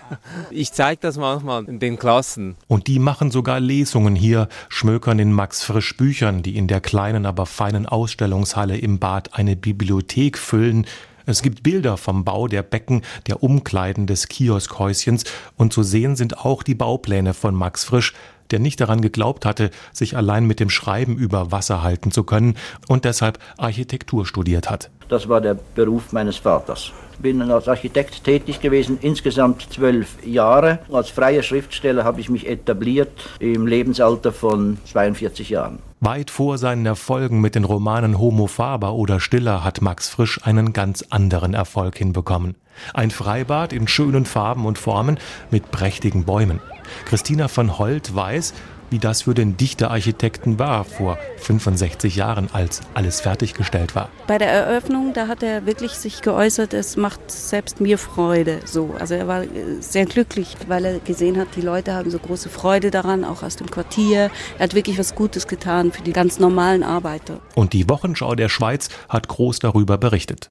Ich 0.52 0.72
zeige 0.72 1.00
das 1.00 1.16
manchmal 1.16 1.64
in 1.64 1.80
den 1.80 1.98
Klassen. 1.98 2.54
Und 2.68 2.86
die 2.86 3.00
machen 3.00 3.32
sogar 3.32 3.58
Lesungen 3.58 4.14
hier, 4.14 4.46
schmökern 4.68 5.18
in 5.18 5.32
Max 5.32 5.64
Frisch 5.64 5.96
Büchern, 5.96 6.44
die 6.44 6.56
in 6.56 6.68
der 6.68 6.80
kleinen, 6.80 7.26
aber 7.26 7.46
feinen 7.46 7.86
Ausstellungshalle 7.86 8.78
im 8.78 9.00
Bad 9.00 9.34
eine 9.34 9.56
Bibliothek 9.56 10.38
füllen. 10.38 10.86
Es 11.26 11.42
gibt 11.42 11.64
Bilder 11.64 11.96
vom 11.96 12.24
Bau 12.24 12.46
der 12.46 12.62
Becken, 12.62 13.02
der 13.26 13.42
Umkleiden 13.42 14.06
des 14.06 14.28
Kioskhäuschens 14.28 15.24
und 15.56 15.72
zu 15.72 15.82
sehen 15.82 16.14
sind 16.14 16.38
auch 16.38 16.62
die 16.62 16.76
Baupläne 16.76 17.34
von 17.34 17.56
Max 17.56 17.82
Frisch, 17.82 18.14
der 18.52 18.60
nicht 18.60 18.80
daran 18.80 19.00
geglaubt 19.00 19.46
hatte, 19.46 19.72
sich 19.92 20.16
allein 20.16 20.46
mit 20.46 20.60
dem 20.60 20.70
Schreiben 20.70 21.16
über 21.16 21.50
Wasser 21.50 21.82
halten 21.82 22.12
zu 22.12 22.22
können 22.22 22.54
und 22.86 23.04
deshalb 23.04 23.40
Architektur 23.56 24.26
studiert 24.26 24.70
hat. 24.70 24.92
Das 25.08 25.28
war 25.28 25.40
der 25.40 25.56
Beruf 25.74 26.12
meines 26.12 26.36
Vaters. 26.36 26.92
Bin 27.18 27.42
als 27.42 27.66
Architekt 27.66 28.22
tätig 28.22 28.60
gewesen, 28.60 28.98
insgesamt 29.00 29.72
zwölf 29.72 30.24
Jahre. 30.24 30.80
Als 30.92 31.10
freier 31.10 31.42
Schriftsteller 31.42 32.04
habe 32.04 32.20
ich 32.20 32.28
mich 32.28 32.46
etabliert 32.46 33.10
im 33.40 33.66
Lebensalter 33.66 34.32
von 34.32 34.78
42 34.84 35.50
Jahren. 35.50 35.80
Weit 36.00 36.30
vor 36.30 36.58
seinen 36.58 36.86
Erfolgen 36.86 37.40
mit 37.40 37.56
den 37.56 37.64
Romanen 37.64 38.18
Homo 38.18 38.46
Faber 38.46 38.92
oder 38.92 39.18
Stiller 39.18 39.64
hat 39.64 39.82
Max 39.82 40.08
Frisch 40.08 40.40
einen 40.44 40.72
ganz 40.72 41.04
anderen 41.10 41.54
Erfolg 41.54 41.98
hinbekommen. 41.98 42.54
Ein 42.94 43.10
Freibad 43.10 43.72
in 43.72 43.88
schönen 43.88 44.24
Farben 44.24 44.64
und 44.64 44.78
Formen 44.78 45.18
mit 45.50 45.72
prächtigen 45.72 46.24
Bäumen. 46.24 46.60
Christina 47.04 47.48
von 47.48 47.78
Holt 47.78 48.14
weiß, 48.14 48.54
wie 48.90 48.98
das 48.98 49.22
für 49.22 49.34
den 49.34 49.56
Dichterarchitekten 49.56 50.58
war 50.58 50.84
vor 50.84 51.18
65 51.38 52.16
Jahren, 52.16 52.48
als 52.52 52.80
alles 52.94 53.20
fertiggestellt 53.20 53.94
war. 53.94 54.08
Bei 54.26 54.38
der 54.38 54.50
Eröffnung, 54.50 55.12
da 55.12 55.28
hat 55.28 55.42
er 55.42 55.66
wirklich 55.66 55.92
sich 55.92 56.22
geäußert, 56.22 56.74
es 56.74 56.96
macht 56.96 57.30
selbst 57.30 57.80
mir 57.80 57.98
Freude. 57.98 58.60
So, 58.64 58.94
also 58.98 59.14
er 59.14 59.28
war 59.28 59.42
äh, 59.42 59.48
sehr 59.80 60.06
glücklich, 60.06 60.56
weil 60.66 60.84
er 60.84 60.98
gesehen 61.00 61.38
hat, 61.38 61.48
die 61.56 61.60
Leute 61.60 61.94
haben 61.94 62.10
so 62.10 62.18
große 62.18 62.48
Freude 62.48 62.90
daran, 62.90 63.24
auch 63.24 63.42
aus 63.42 63.56
dem 63.56 63.70
Quartier. 63.70 64.30
Er 64.58 64.64
hat 64.64 64.74
wirklich 64.74 64.98
was 64.98 65.14
Gutes 65.14 65.46
getan 65.46 65.92
für 65.92 66.02
die 66.02 66.12
ganz 66.12 66.38
normalen 66.38 66.82
Arbeiter. 66.82 67.40
Und 67.54 67.72
die 67.72 67.88
Wochenschau 67.88 68.34
der 68.34 68.48
Schweiz 68.48 68.88
hat 69.08 69.28
groß 69.28 69.58
darüber 69.58 69.98
berichtet. 69.98 70.48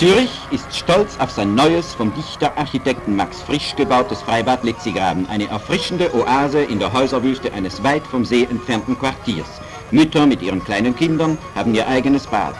Zürich 0.00 0.30
ist 0.50 0.74
stolz 0.74 1.18
auf 1.18 1.30
sein 1.30 1.54
neues, 1.54 1.92
vom 1.92 2.10
Dichter-Architekten 2.14 3.16
Max 3.16 3.42
Frisch 3.42 3.76
gebautes 3.76 4.22
Freibad 4.22 4.64
Letzigraben, 4.64 5.28
eine 5.28 5.46
erfrischende 5.48 6.14
Oase 6.14 6.62
in 6.62 6.78
der 6.78 6.90
Häuserwüste 6.94 7.52
eines 7.52 7.82
weit 7.82 8.06
vom 8.06 8.24
See 8.24 8.44
entfernten 8.44 8.98
Quartiers. 8.98 9.60
Mütter 9.90 10.24
mit 10.24 10.40
ihren 10.40 10.64
kleinen 10.64 10.96
Kindern 10.96 11.36
haben 11.54 11.74
ihr 11.74 11.86
eigenes 11.86 12.26
Bad. 12.26 12.54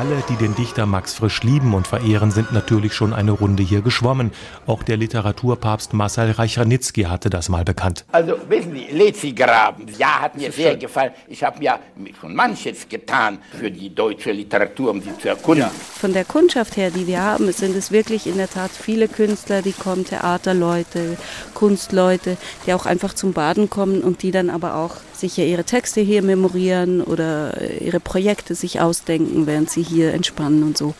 Alle, 0.00 0.24
die 0.30 0.36
den 0.36 0.54
Dichter 0.54 0.86
Max 0.86 1.12
Frisch 1.12 1.42
lieben 1.42 1.74
und 1.74 1.86
verehren, 1.86 2.30
sind 2.30 2.54
natürlich 2.54 2.94
schon 2.94 3.12
eine 3.12 3.32
Runde 3.32 3.62
hier 3.62 3.82
geschwommen. 3.82 4.32
Auch 4.66 4.82
der 4.82 4.96
Literaturpapst 4.96 5.92
Marcel 5.92 6.30
Reichranitzky 6.30 7.02
hatte 7.02 7.28
das 7.28 7.50
mal 7.50 7.64
bekannt. 7.64 8.06
Also 8.10 8.36
wissen 8.48 8.72
Sie, 8.72 8.86
Lezigraben, 8.96 9.84
ja, 9.98 10.22
hat 10.22 10.38
mir 10.38 10.50
sehr 10.52 10.78
gefallen. 10.78 11.12
Ich 11.28 11.44
habe 11.44 11.62
ja 11.62 11.78
schon 12.18 12.34
manches 12.34 12.88
getan 12.88 13.40
für 13.52 13.70
die 13.70 13.94
deutsche 13.94 14.32
Literatur, 14.32 14.92
um 14.92 15.02
sie 15.02 15.18
zu 15.18 15.28
erkunden. 15.28 15.66
Von 16.00 16.14
der 16.14 16.24
Kundschaft 16.24 16.78
her, 16.78 16.90
die 16.90 17.06
wir 17.06 17.20
haben, 17.20 17.52
sind 17.52 17.76
es 17.76 17.92
wirklich 17.92 18.26
in 18.26 18.38
der 18.38 18.48
Tat 18.48 18.70
viele 18.70 19.06
Künstler, 19.06 19.60
die 19.60 19.72
kommen, 19.72 20.06
Theaterleute, 20.06 21.18
Kunstleute, 21.52 22.38
die 22.66 22.72
auch 22.72 22.86
einfach 22.86 23.12
zum 23.12 23.34
Baden 23.34 23.68
kommen 23.68 24.00
und 24.00 24.22
die 24.22 24.30
dann 24.30 24.48
aber 24.48 24.76
auch 24.76 24.96
sicher 25.20 25.44
ihre 25.44 25.64
Texte 25.64 26.00
hier 26.00 26.22
memorieren 26.22 27.00
oder 27.02 27.80
ihre 27.80 28.00
Projekte 28.00 28.54
sich 28.54 28.80
ausdenken, 28.80 29.46
während 29.46 29.70
sie 29.70 29.82
hier 29.82 30.14
entspannen 30.14 30.62
und 30.62 30.76
so. 30.76 30.94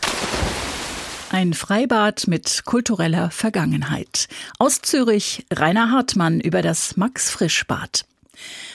Ein 1.29 1.53
Freibad 1.53 2.27
mit 2.27 2.63
kultureller 2.65 3.31
Vergangenheit. 3.31 4.27
Aus 4.59 4.81
Zürich 4.81 5.45
Rainer 5.51 5.89
Hartmann 5.89 6.41
über 6.41 6.61
das 6.61 6.97
Max-Frisch-Bad. 6.97 8.03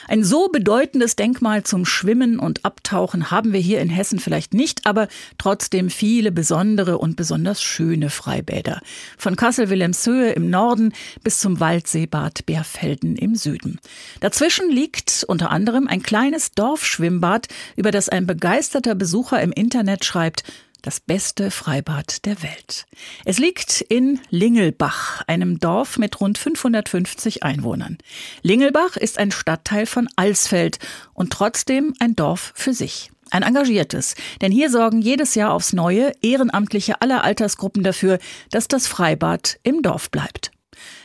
Ein 0.07 0.23
so 0.23 0.47
bedeutendes 0.49 1.15
Denkmal 1.15 1.63
zum 1.63 1.85
Schwimmen 1.85 2.39
und 2.39 2.63
Abtauchen 2.65 3.31
haben 3.31 3.53
wir 3.53 3.59
hier 3.59 3.81
in 3.81 3.89
Hessen 3.89 4.19
vielleicht 4.19 4.53
nicht, 4.53 4.85
aber 4.85 5.07
trotzdem 5.37 5.89
viele 5.89 6.31
besondere 6.31 6.97
und 6.97 7.15
besonders 7.15 7.61
schöne 7.61 8.09
Freibäder. 8.09 8.81
Von 9.17 9.35
Kassel-Wilhelmshöhe 9.35 10.31
im 10.31 10.49
Norden 10.49 10.93
bis 11.23 11.39
zum 11.39 11.59
Waldseebad 11.59 12.45
Bärfelden 12.45 13.15
im 13.15 13.35
Süden. 13.35 13.79
Dazwischen 14.19 14.69
liegt 14.69 15.25
unter 15.27 15.51
anderem 15.51 15.87
ein 15.87 16.03
kleines 16.03 16.51
Dorfschwimmbad, 16.51 17.47
über 17.75 17.91
das 17.91 18.09
ein 18.09 18.25
begeisterter 18.25 18.95
Besucher 18.95 19.41
im 19.41 19.51
Internet 19.51 20.05
schreibt, 20.05 20.43
das 20.87 21.01
beste 21.01 21.51
Freibad 21.51 22.25
der 22.25 22.41
Welt. 22.43 22.85
Es 23.25 23.39
liegt 23.39 23.81
in 23.81 24.21
Lingelbach, 24.29 25.21
einem 25.27 25.59
Dorf 25.59 25.97
mit 25.97 26.21
rund 26.21 26.37
550 26.37 27.43
Einwohnern. 27.43 27.97
Lingelbach 28.41 28.95
ist 28.95 29.17
ein 29.17 29.31
Stadtteil 29.31 29.85
von 29.85 30.07
Alsfeld 30.15 30.79
und 31.13 31.33
trotzdem 31.33 31.93
ein 31.99 32.15
Dorf 32.15 32.53
für 32.55 32.73
sich. 32.73 33.11
Ein 33.31 33.43
engagiertes, 33.43 34.15
denn 34.39 34.53
hier 34.53 34.69
sorgen 34.69 35.01
jedes 35.01 35.35
Jahr 35.35 35.51
aufs 35.51 35.73
Neue 35.73 36.13
Ehrenamtliche 36.21 37.01
aller 37.01 37.21
Altersgruppen 37.21 37.83
dafür, 37.83 38.17
dass 38.51 38.69
das 38.69 38.87
Freibad 38.87 39.59
im 39.63 39.81
Dorf 39.81 40.09
bleibt. 40.09 40.51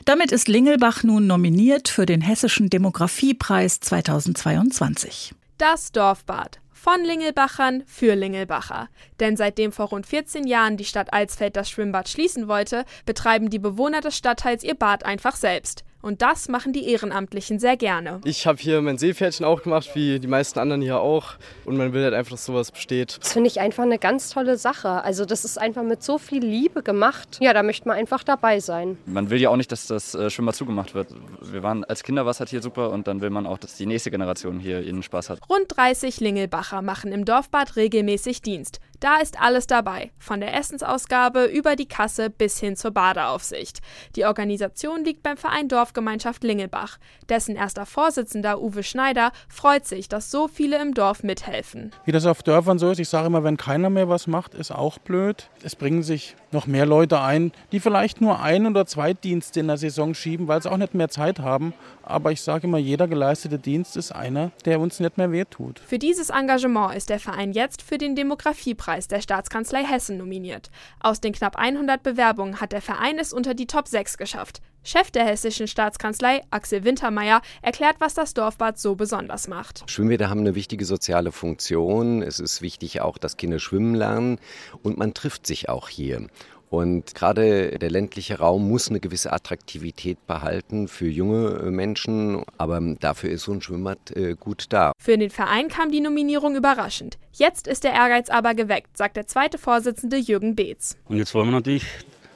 Damit 0.04 0.30
ist 0.30 0.46
Lingelbach 0.46 1.02
nun 1.02 1.26
nominiert 1.26 1.88
für 1.88 2.06
den 2.06 2.20
Hessischen 2.20 2.70
Demografiepreis 2.70 3.80
2022. 3.80 5.34
Das 5.58 5.90
Dorfbad 5.90 6.61
von 6.82 7.04
Lingelbachern 7.04 7.84
für 7.86 8.16
Lingelbacher. 8.16 8.88
Denn 9.20 9.36
seitdem 9.36 9.70
vor 9.70 9.90
rund 9.90 10.04
14 10.04 10.48
Jahren 10.48 10.76
die 10.76 10.84
Stadt 10.84 11.12
Alsfeld 11.12 11.54
das 11.54 11.70
Schwimmbad 11.70 12.08
schließen 12.08 12.48
wollte, 12.48 12.84
betreiben 13.06 13.50
die 13.50 13.60
Bewohner 13.60 14.00
des 14.00 14.16
Stadtteils 14.16 14.64
ihr 14.64 14.74
Bad 14.74 15.04
einfach 15.04 15.36
selbst. 15.36 15.84
Und 16.02 16.20
das 16.20 16.48
machen 16.48 16.72
die 16.72 16.88
Ehrenamtlichen 16.88 17.58
sehr 17.58 17.76
gerne. 17.76 18.20
Ich 18.24 18.46
habe 18.46 18.58
hier 18.60 18.82
mein 18.82 18.98
Seepferdchen 18.98 19.46
auch 19.46 19.62
gemacht, 19.62 19.90
wie 19.94 20.18
die 20.18 20.26
meisten 20.26 20.58
anderen 20.58 20.82
hier 20.82 21.00
auch. 21.00 21.34
Und 21.64 21.76
man 21.76 21.92
will 21.92 22.02
halt 22.02 22.14
einfach, 22.14 22.32
dass 22.32 22.44
sowas 22.44 22.72
besteht. 22.72 23.18
Das 23.20 23.32
finde 23.32 23.48
ich 23.48 23.60
einfach 23.60 23.84
eine 23.84 23.98
ganz 23.98 24.30
tolle 24.30 24.58
Sache. 24.58 25.04
Also 25.04 25.24
das 25.24 25.44
ist 25.44 25.58
einfach 25.58 25.84
mit 25.84 26.02
so 26.02 26.18
viel 26.18 26.44
Liebe 26.44 26.82
gemacht. 26.82 27.38
Ja, 27.40 27.52
da 27.52 27.62
möchte 27.62 27.86
man 27.86 27.96
einfach 27.96 28.24
dabei 28.24 28.58
sein. 28.60 28.98
Man 29.06 29.30
will 29.30 29.40
ja 29.40 29.50
auch 29.50 29.56
nicht, 29.56 29.70
dass 29.70 29.86
das 29.86 30.14
äh, 30.14 30.28
Schwimmbad 30.28 30.56
zugemacht 30.56 30.94
wird. 30.94 31.08
Wir 31.40 31.62
waren 31.62 31.84
als 31.84 32.02
Kinder 32.02 32.24
war 32.24 32.30
es 32.32 32.40
halt 32.40 32.50
hier 32.50 32.62
super 32.62 32.90
und 32.90 33.06
dann 33.06 33.20
will 33.20 33.30
man 33.30 33.46
auch, 33.46 33.58
dass 33.58 33.76
die 33.76 33.86
nächste 33.86 34.10
Generation 34.10 34.58
hier 34.58 34.82
ihren 34.82 35.02
Spaß 35.02 35.30
hat. 35.30 35.38
Rund 35.48 35.66
30 35.68 36.20
Lingelbacher 36.20 36.82
machen 36.82 37.12
im 37.12 37.24
Dorfbad 37.24 37.76
regelmäßig 37.76 38.42
Dienst. 38.42 38.80
Da 39.02 39.16
ist 39.16 39.42
alles 39.42 39.66
dabei, 39.66 40.12
von 40.16 40.38
der 40.38 40.54
Essensausgabe 40.54 41.46
über 41.46 41.74
die 41.74 41.88
Kasse 41.88 42.30
bis 42.30 42.60
hin 42.60 42.76
zur 42.76 42.92
Badeaufsicht. 42.92 43.80
Die 44.14 44.26
Organisation 44.26 45.04
liegt 45.04 45.24
beim 45.24 45.36
Verein 45.36 45.66
Dorfgemeinschaft 45.66 46.44
Lingelbach. 46.44 46.98
Dessen 47.28 47.56
erster 47.56 47.84
Vorsitzender 47.84 48.62
Uwe 48.62 48.84
Schneider 48.84 49.32
freut 49.48 49.88
sich, 49.88 50.08
dass 50.08 50.30
so 50.30 50.46
viele 50.46 50.80
im 50.80 50.94
Dorf 50.94 51.24
mithelfen. 51.24 51.90
Wie 52.04 52.12
das 52.12 52.26
auf 52.26 52.44
Dörfern 52.44 52.78
so 52.78 52.92
ist, 52.92 53.00
ich 53.00 53.08
sage 53.08 53.26
immer, 53.26 53.42
wenn 53.42 53.56
keiner 53.56 53.90
mehr 53.90 54.08
was 54.08 54.28
macht, 54.28 54.54
ist 54.54 54.70
auch 54.70 54.98
blöd. 54.98 55.50
Es 55.64 55.74
bringen 55.74 56.04
sich 56.04 56.36
noch 56.52 56.68
mehr 56.68 56.86
Leute 56.86 57.20
ein, 57.20 57.50
die 57.72 57.80
vielleicht 57.80 58.20
nur 58.20 58.40
ein 58.40 58.68
oder 58.68 58.86
zwei 58.86 59.14
Dienste 59.14 59.58
in 59.58 59.66
der 59.66 59.78
Saison 59.78 60.14
schieben, 60.14 60.46
weil 60.46 60.62
sie 60.62 60.70
auch 60.70 60.76
nicht 60.76 60.94
mehr 60.94 61.08
Zeit 61.08 61.40
haben. 61.40 61.74
Aber 62.04 62.30
ich 62.30 62.40
sage 62.40 62.68
immer, 62.68 62.78
jeder 62.78 63.08
geleistete 63.08 63.58
Dienst 63.58 63.96
ist 63.96 64.12
einer, 64.12 64.52
der 64.64 64.78
uns 64.78 65.00
nicht 65.00 65.18
mehr 65.18 65.32
wehtut. 65.32 65.80
Für 65.80 65.98
dieses 65.98 66.30
Engagement 66.30 66.94
ist 66.94 67.10
der 67.10 67.18
Verein 67.18 67.52
jetzt 67.52 67.82
für 67.82 67.98
den 67.98 68.14
Demografiepreis 68.14 68.91
der 69.00 69.20
Staatskanzlei 69.20 69.84
Hessen 69.84 70.16
nominiert. 70.16 70.70
Aus 71.00 71.20
den 71.20 71.32
knapp 71.32 71.56
100 71.56 72.02
Bewerbungen 72.02 72.60
hat 72.60 72.72
der 72.72 72.82
Verein 72.82 73.18
es 73.18 73.32
unter 73.32 73.54
die 73.54 73.66
Top 73.66 73.88
6 73.88 74.18
geschafft. 74.18 74.60
Chef 74.84 75.12
der 75.12 75.24
hessischen 75.24 75.68
Staatskanzlei, 75.68 76.42
Axel 76.50 76.82
Wintermeyer, 76.82 77.40
erklärt, 77.62 77.96
was 78.00 78.14
das 78.14 78.34
Dorfbad 78.34 78.78
so 78.78 78.96
besonders 78.96 79.46
macht. 79.46 79.84
Schwimmbäder 79.88 80.28
haben 80.28 80.40
eine 80.40 80.56
wichtige 80.56 80.84
soziale 80.84 81.30
Funktion. 81.30 82.20
Es 82.20 82.40
ist 82.40 82.62
wichtig 82.62 83.00
auch, 83.00 83.16
dass 83.16 83.36
Kinder 83.36 83.60
schwimmen 83.60 83.94
lernen 83.94 84.40
und 84.82 84.98
man 84.98 85.14
trifft 85.14 85.46
sich 85.46 85.68
auch 85.68 85.88
hier. 85.88 86.26
Und 86.72 87.14
gerade 87.14 87.78
der 87.78 87.90
ländliche 87.90 88.38
Raum 88.38 88.66
muss 88.66 88.88
eine 88.88 88.98
gewisse 88.98 89.30
Attraktivität 89.30 90.26
behalten 90.26 90.88
für 90.88 91.06
junge 91.06 91.70
Menschen, 91.70 92.44
aber 92.56 92.80
dafür 92.98 93.28
ist 93.28 93.42
so 93.42 93.52
ein 93.52 93.60
Schwimmbad 93.60 94.16
äh, 94.16 94.36
gut 94.40 94.64
da. 94.70 94.92
Für 94.98 95.18
den 95.18 95.28
Verein 95.28 95.68
kam 95.68 95.90
die 95.90 96.00
Nominierung 96.00 96.56
überraschend. 96.56 97.18
Jetzt 97.34 97.68
ist 97.68 97.84
der 97.84 97.92
Ehrgeiz 97.92 98.30
aber 98.30 98.54
geweckt, 98.54 98.96
sagt 98.96 99.18
der 99.18 99.26
zweite 99.26 99.58
Vorsitzende 99.58 100.16
Jürgen 100.16 100.56
Beetz. 100.56 100.96
Und 101.08 101.18
jetzt 101.18 101.34
wollen 101.34 101.48
wir 101.48 101.52
natürlich 101.52 101.84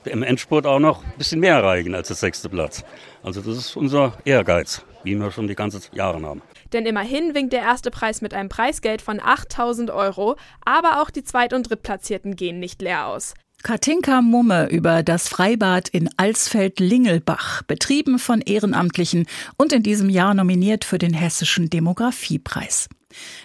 im 0.05 0.22
Endspurt 0.22 0.66
auch 0.66 0.81
noch 0.81 1.03
ein 1.03 1.14
bisschen 1.16 1.40
mehr 1.40 1.55
erreichen 1.55 1.94
als 1.94 2.09
der 2.09 2.16
sechste 2.16 2.51
Platz. 2.51 2.85
Also 3.22 3.40
das 3.40 3.57
ist 3.57 3.75
unser 3.75 4.18
Ehrgeiz, 4.27 4.83
wie 5.03 5.14
wir 5.14 5.31
schon 5.31 5.49
die 5.49 5.55
ganzen 5.55 5.81
Jahre 5.94 6.20
haben. 6.20 6.42
Denn 6.75 6.85
immerhin 6.85 7.35
winkt 7.35 7.55
der 7.55 7.61
erste 7.61 7.90
Preis 7.90 8.20
mit 8.20 8.35
einem 8.35 8.51
Preisgeld 8.51 9.01
von 9.01 9.18
8000 9.18 9.90
Euro, 9.90 10.37
aber 10.62 11.01
auch 11.01 11.09
die 11.09 11.25
Zweit- 11.25 11.55
und 11.55 11.70
Drittplatzierten 11.70 12.37
gehen 12.37 12.59
nicht 12.59 12.83
leer 12.83 13.07
aus. 13.07 13.33
Katinka 13.66 14.22
Mumme 14.22 14.68
über 14.68 15.02
das 15.02 15.29
Freibad 15.29 15.88
in 15.88 16.09
Alsfeld-Lingelbach, 16.16 17.64
betrieben 17.64 18.20
von 18.20 18.40
Ehrenamtlichen 18.40 19.26
und 19.57 19.72
in 19.72 19.83
diesem 19.83 20.09
Jahr 20.09 20.35
nominiert 20.35 20.85
für 20.85 20.98
den 20.98 21.12
Hessischen 21.12 21.68
Demografiepreis. 21.68 22.88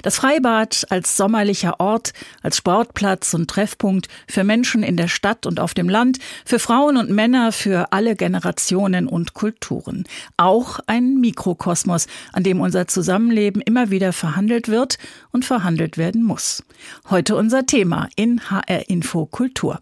Das 0.02 0.18
Freibad 0.18 0.86
als 0.90 1.18
sommerlicher 1.18 1.80
Ort, 1.80 2.14
als 2.42 2.58
Sportplatz 2.58 3.34
und 3.34 3.50
Treffpunkt 3.50 4.08
für 4.28 4.44
Menschen 4.44 4.84
in 4.84 4.98
der 4.98 5.08
Stadt 5.08 5.46
und 5.46 5.60
auf 5.60 5.74
dem 5.74 5.90
Land, 5.90 6.20
für 6.46 6.60
Frauen 6.60 6.98
und 6.98 7.10
Männer, 7.10 7.52
für 7.52 7.92
alle 7.92 8.16
Generationen 8.16 9.08
und 9.08 9.34
Kulturen. 9.34 10.06
Auch 10.38 10.80
ein 10.88 11.20
Mikrokosmos, 11.20 12.08
an 12.34 12.44
dem 12.44 12.62
unser 12.62 12.88
Zusammenleben 12.88 13.62
immer 13.62 13.90
wieder 13.90 14.14
verhandelt 14.14 14.68
wird 14.68 14.98
und 15.32 15.46
verhandelt 15.46 15.98
werden 15.98 16.24
muss. 16.24 16.64
Heute 17.10 17.36
unser 17.36 17.66
Thema 17.66 18.10
in 18.16 18.50
HR 18.50 18.90
Info 18.90 19.26
Kultur. 19.26 19.80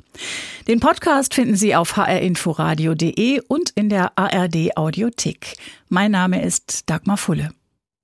Den 0.67 0.80
Podcast 0.80 1.34
finden 1.34 1.56
Sie 1.56 1.75
auf 1.75 1.97
hrinforadio.de 1.97 3.41
und 3.47 3.71
in 3.71 3.89
der 3.89 4.17
ARD 4.17 4.75
Audiothek. 4.78 5.56
Mein 5.88 6.12
Name 6.12 6.43
ist 6.43 6.89
Dagmar 6.89 7.17
Fulle. 7.17 7.52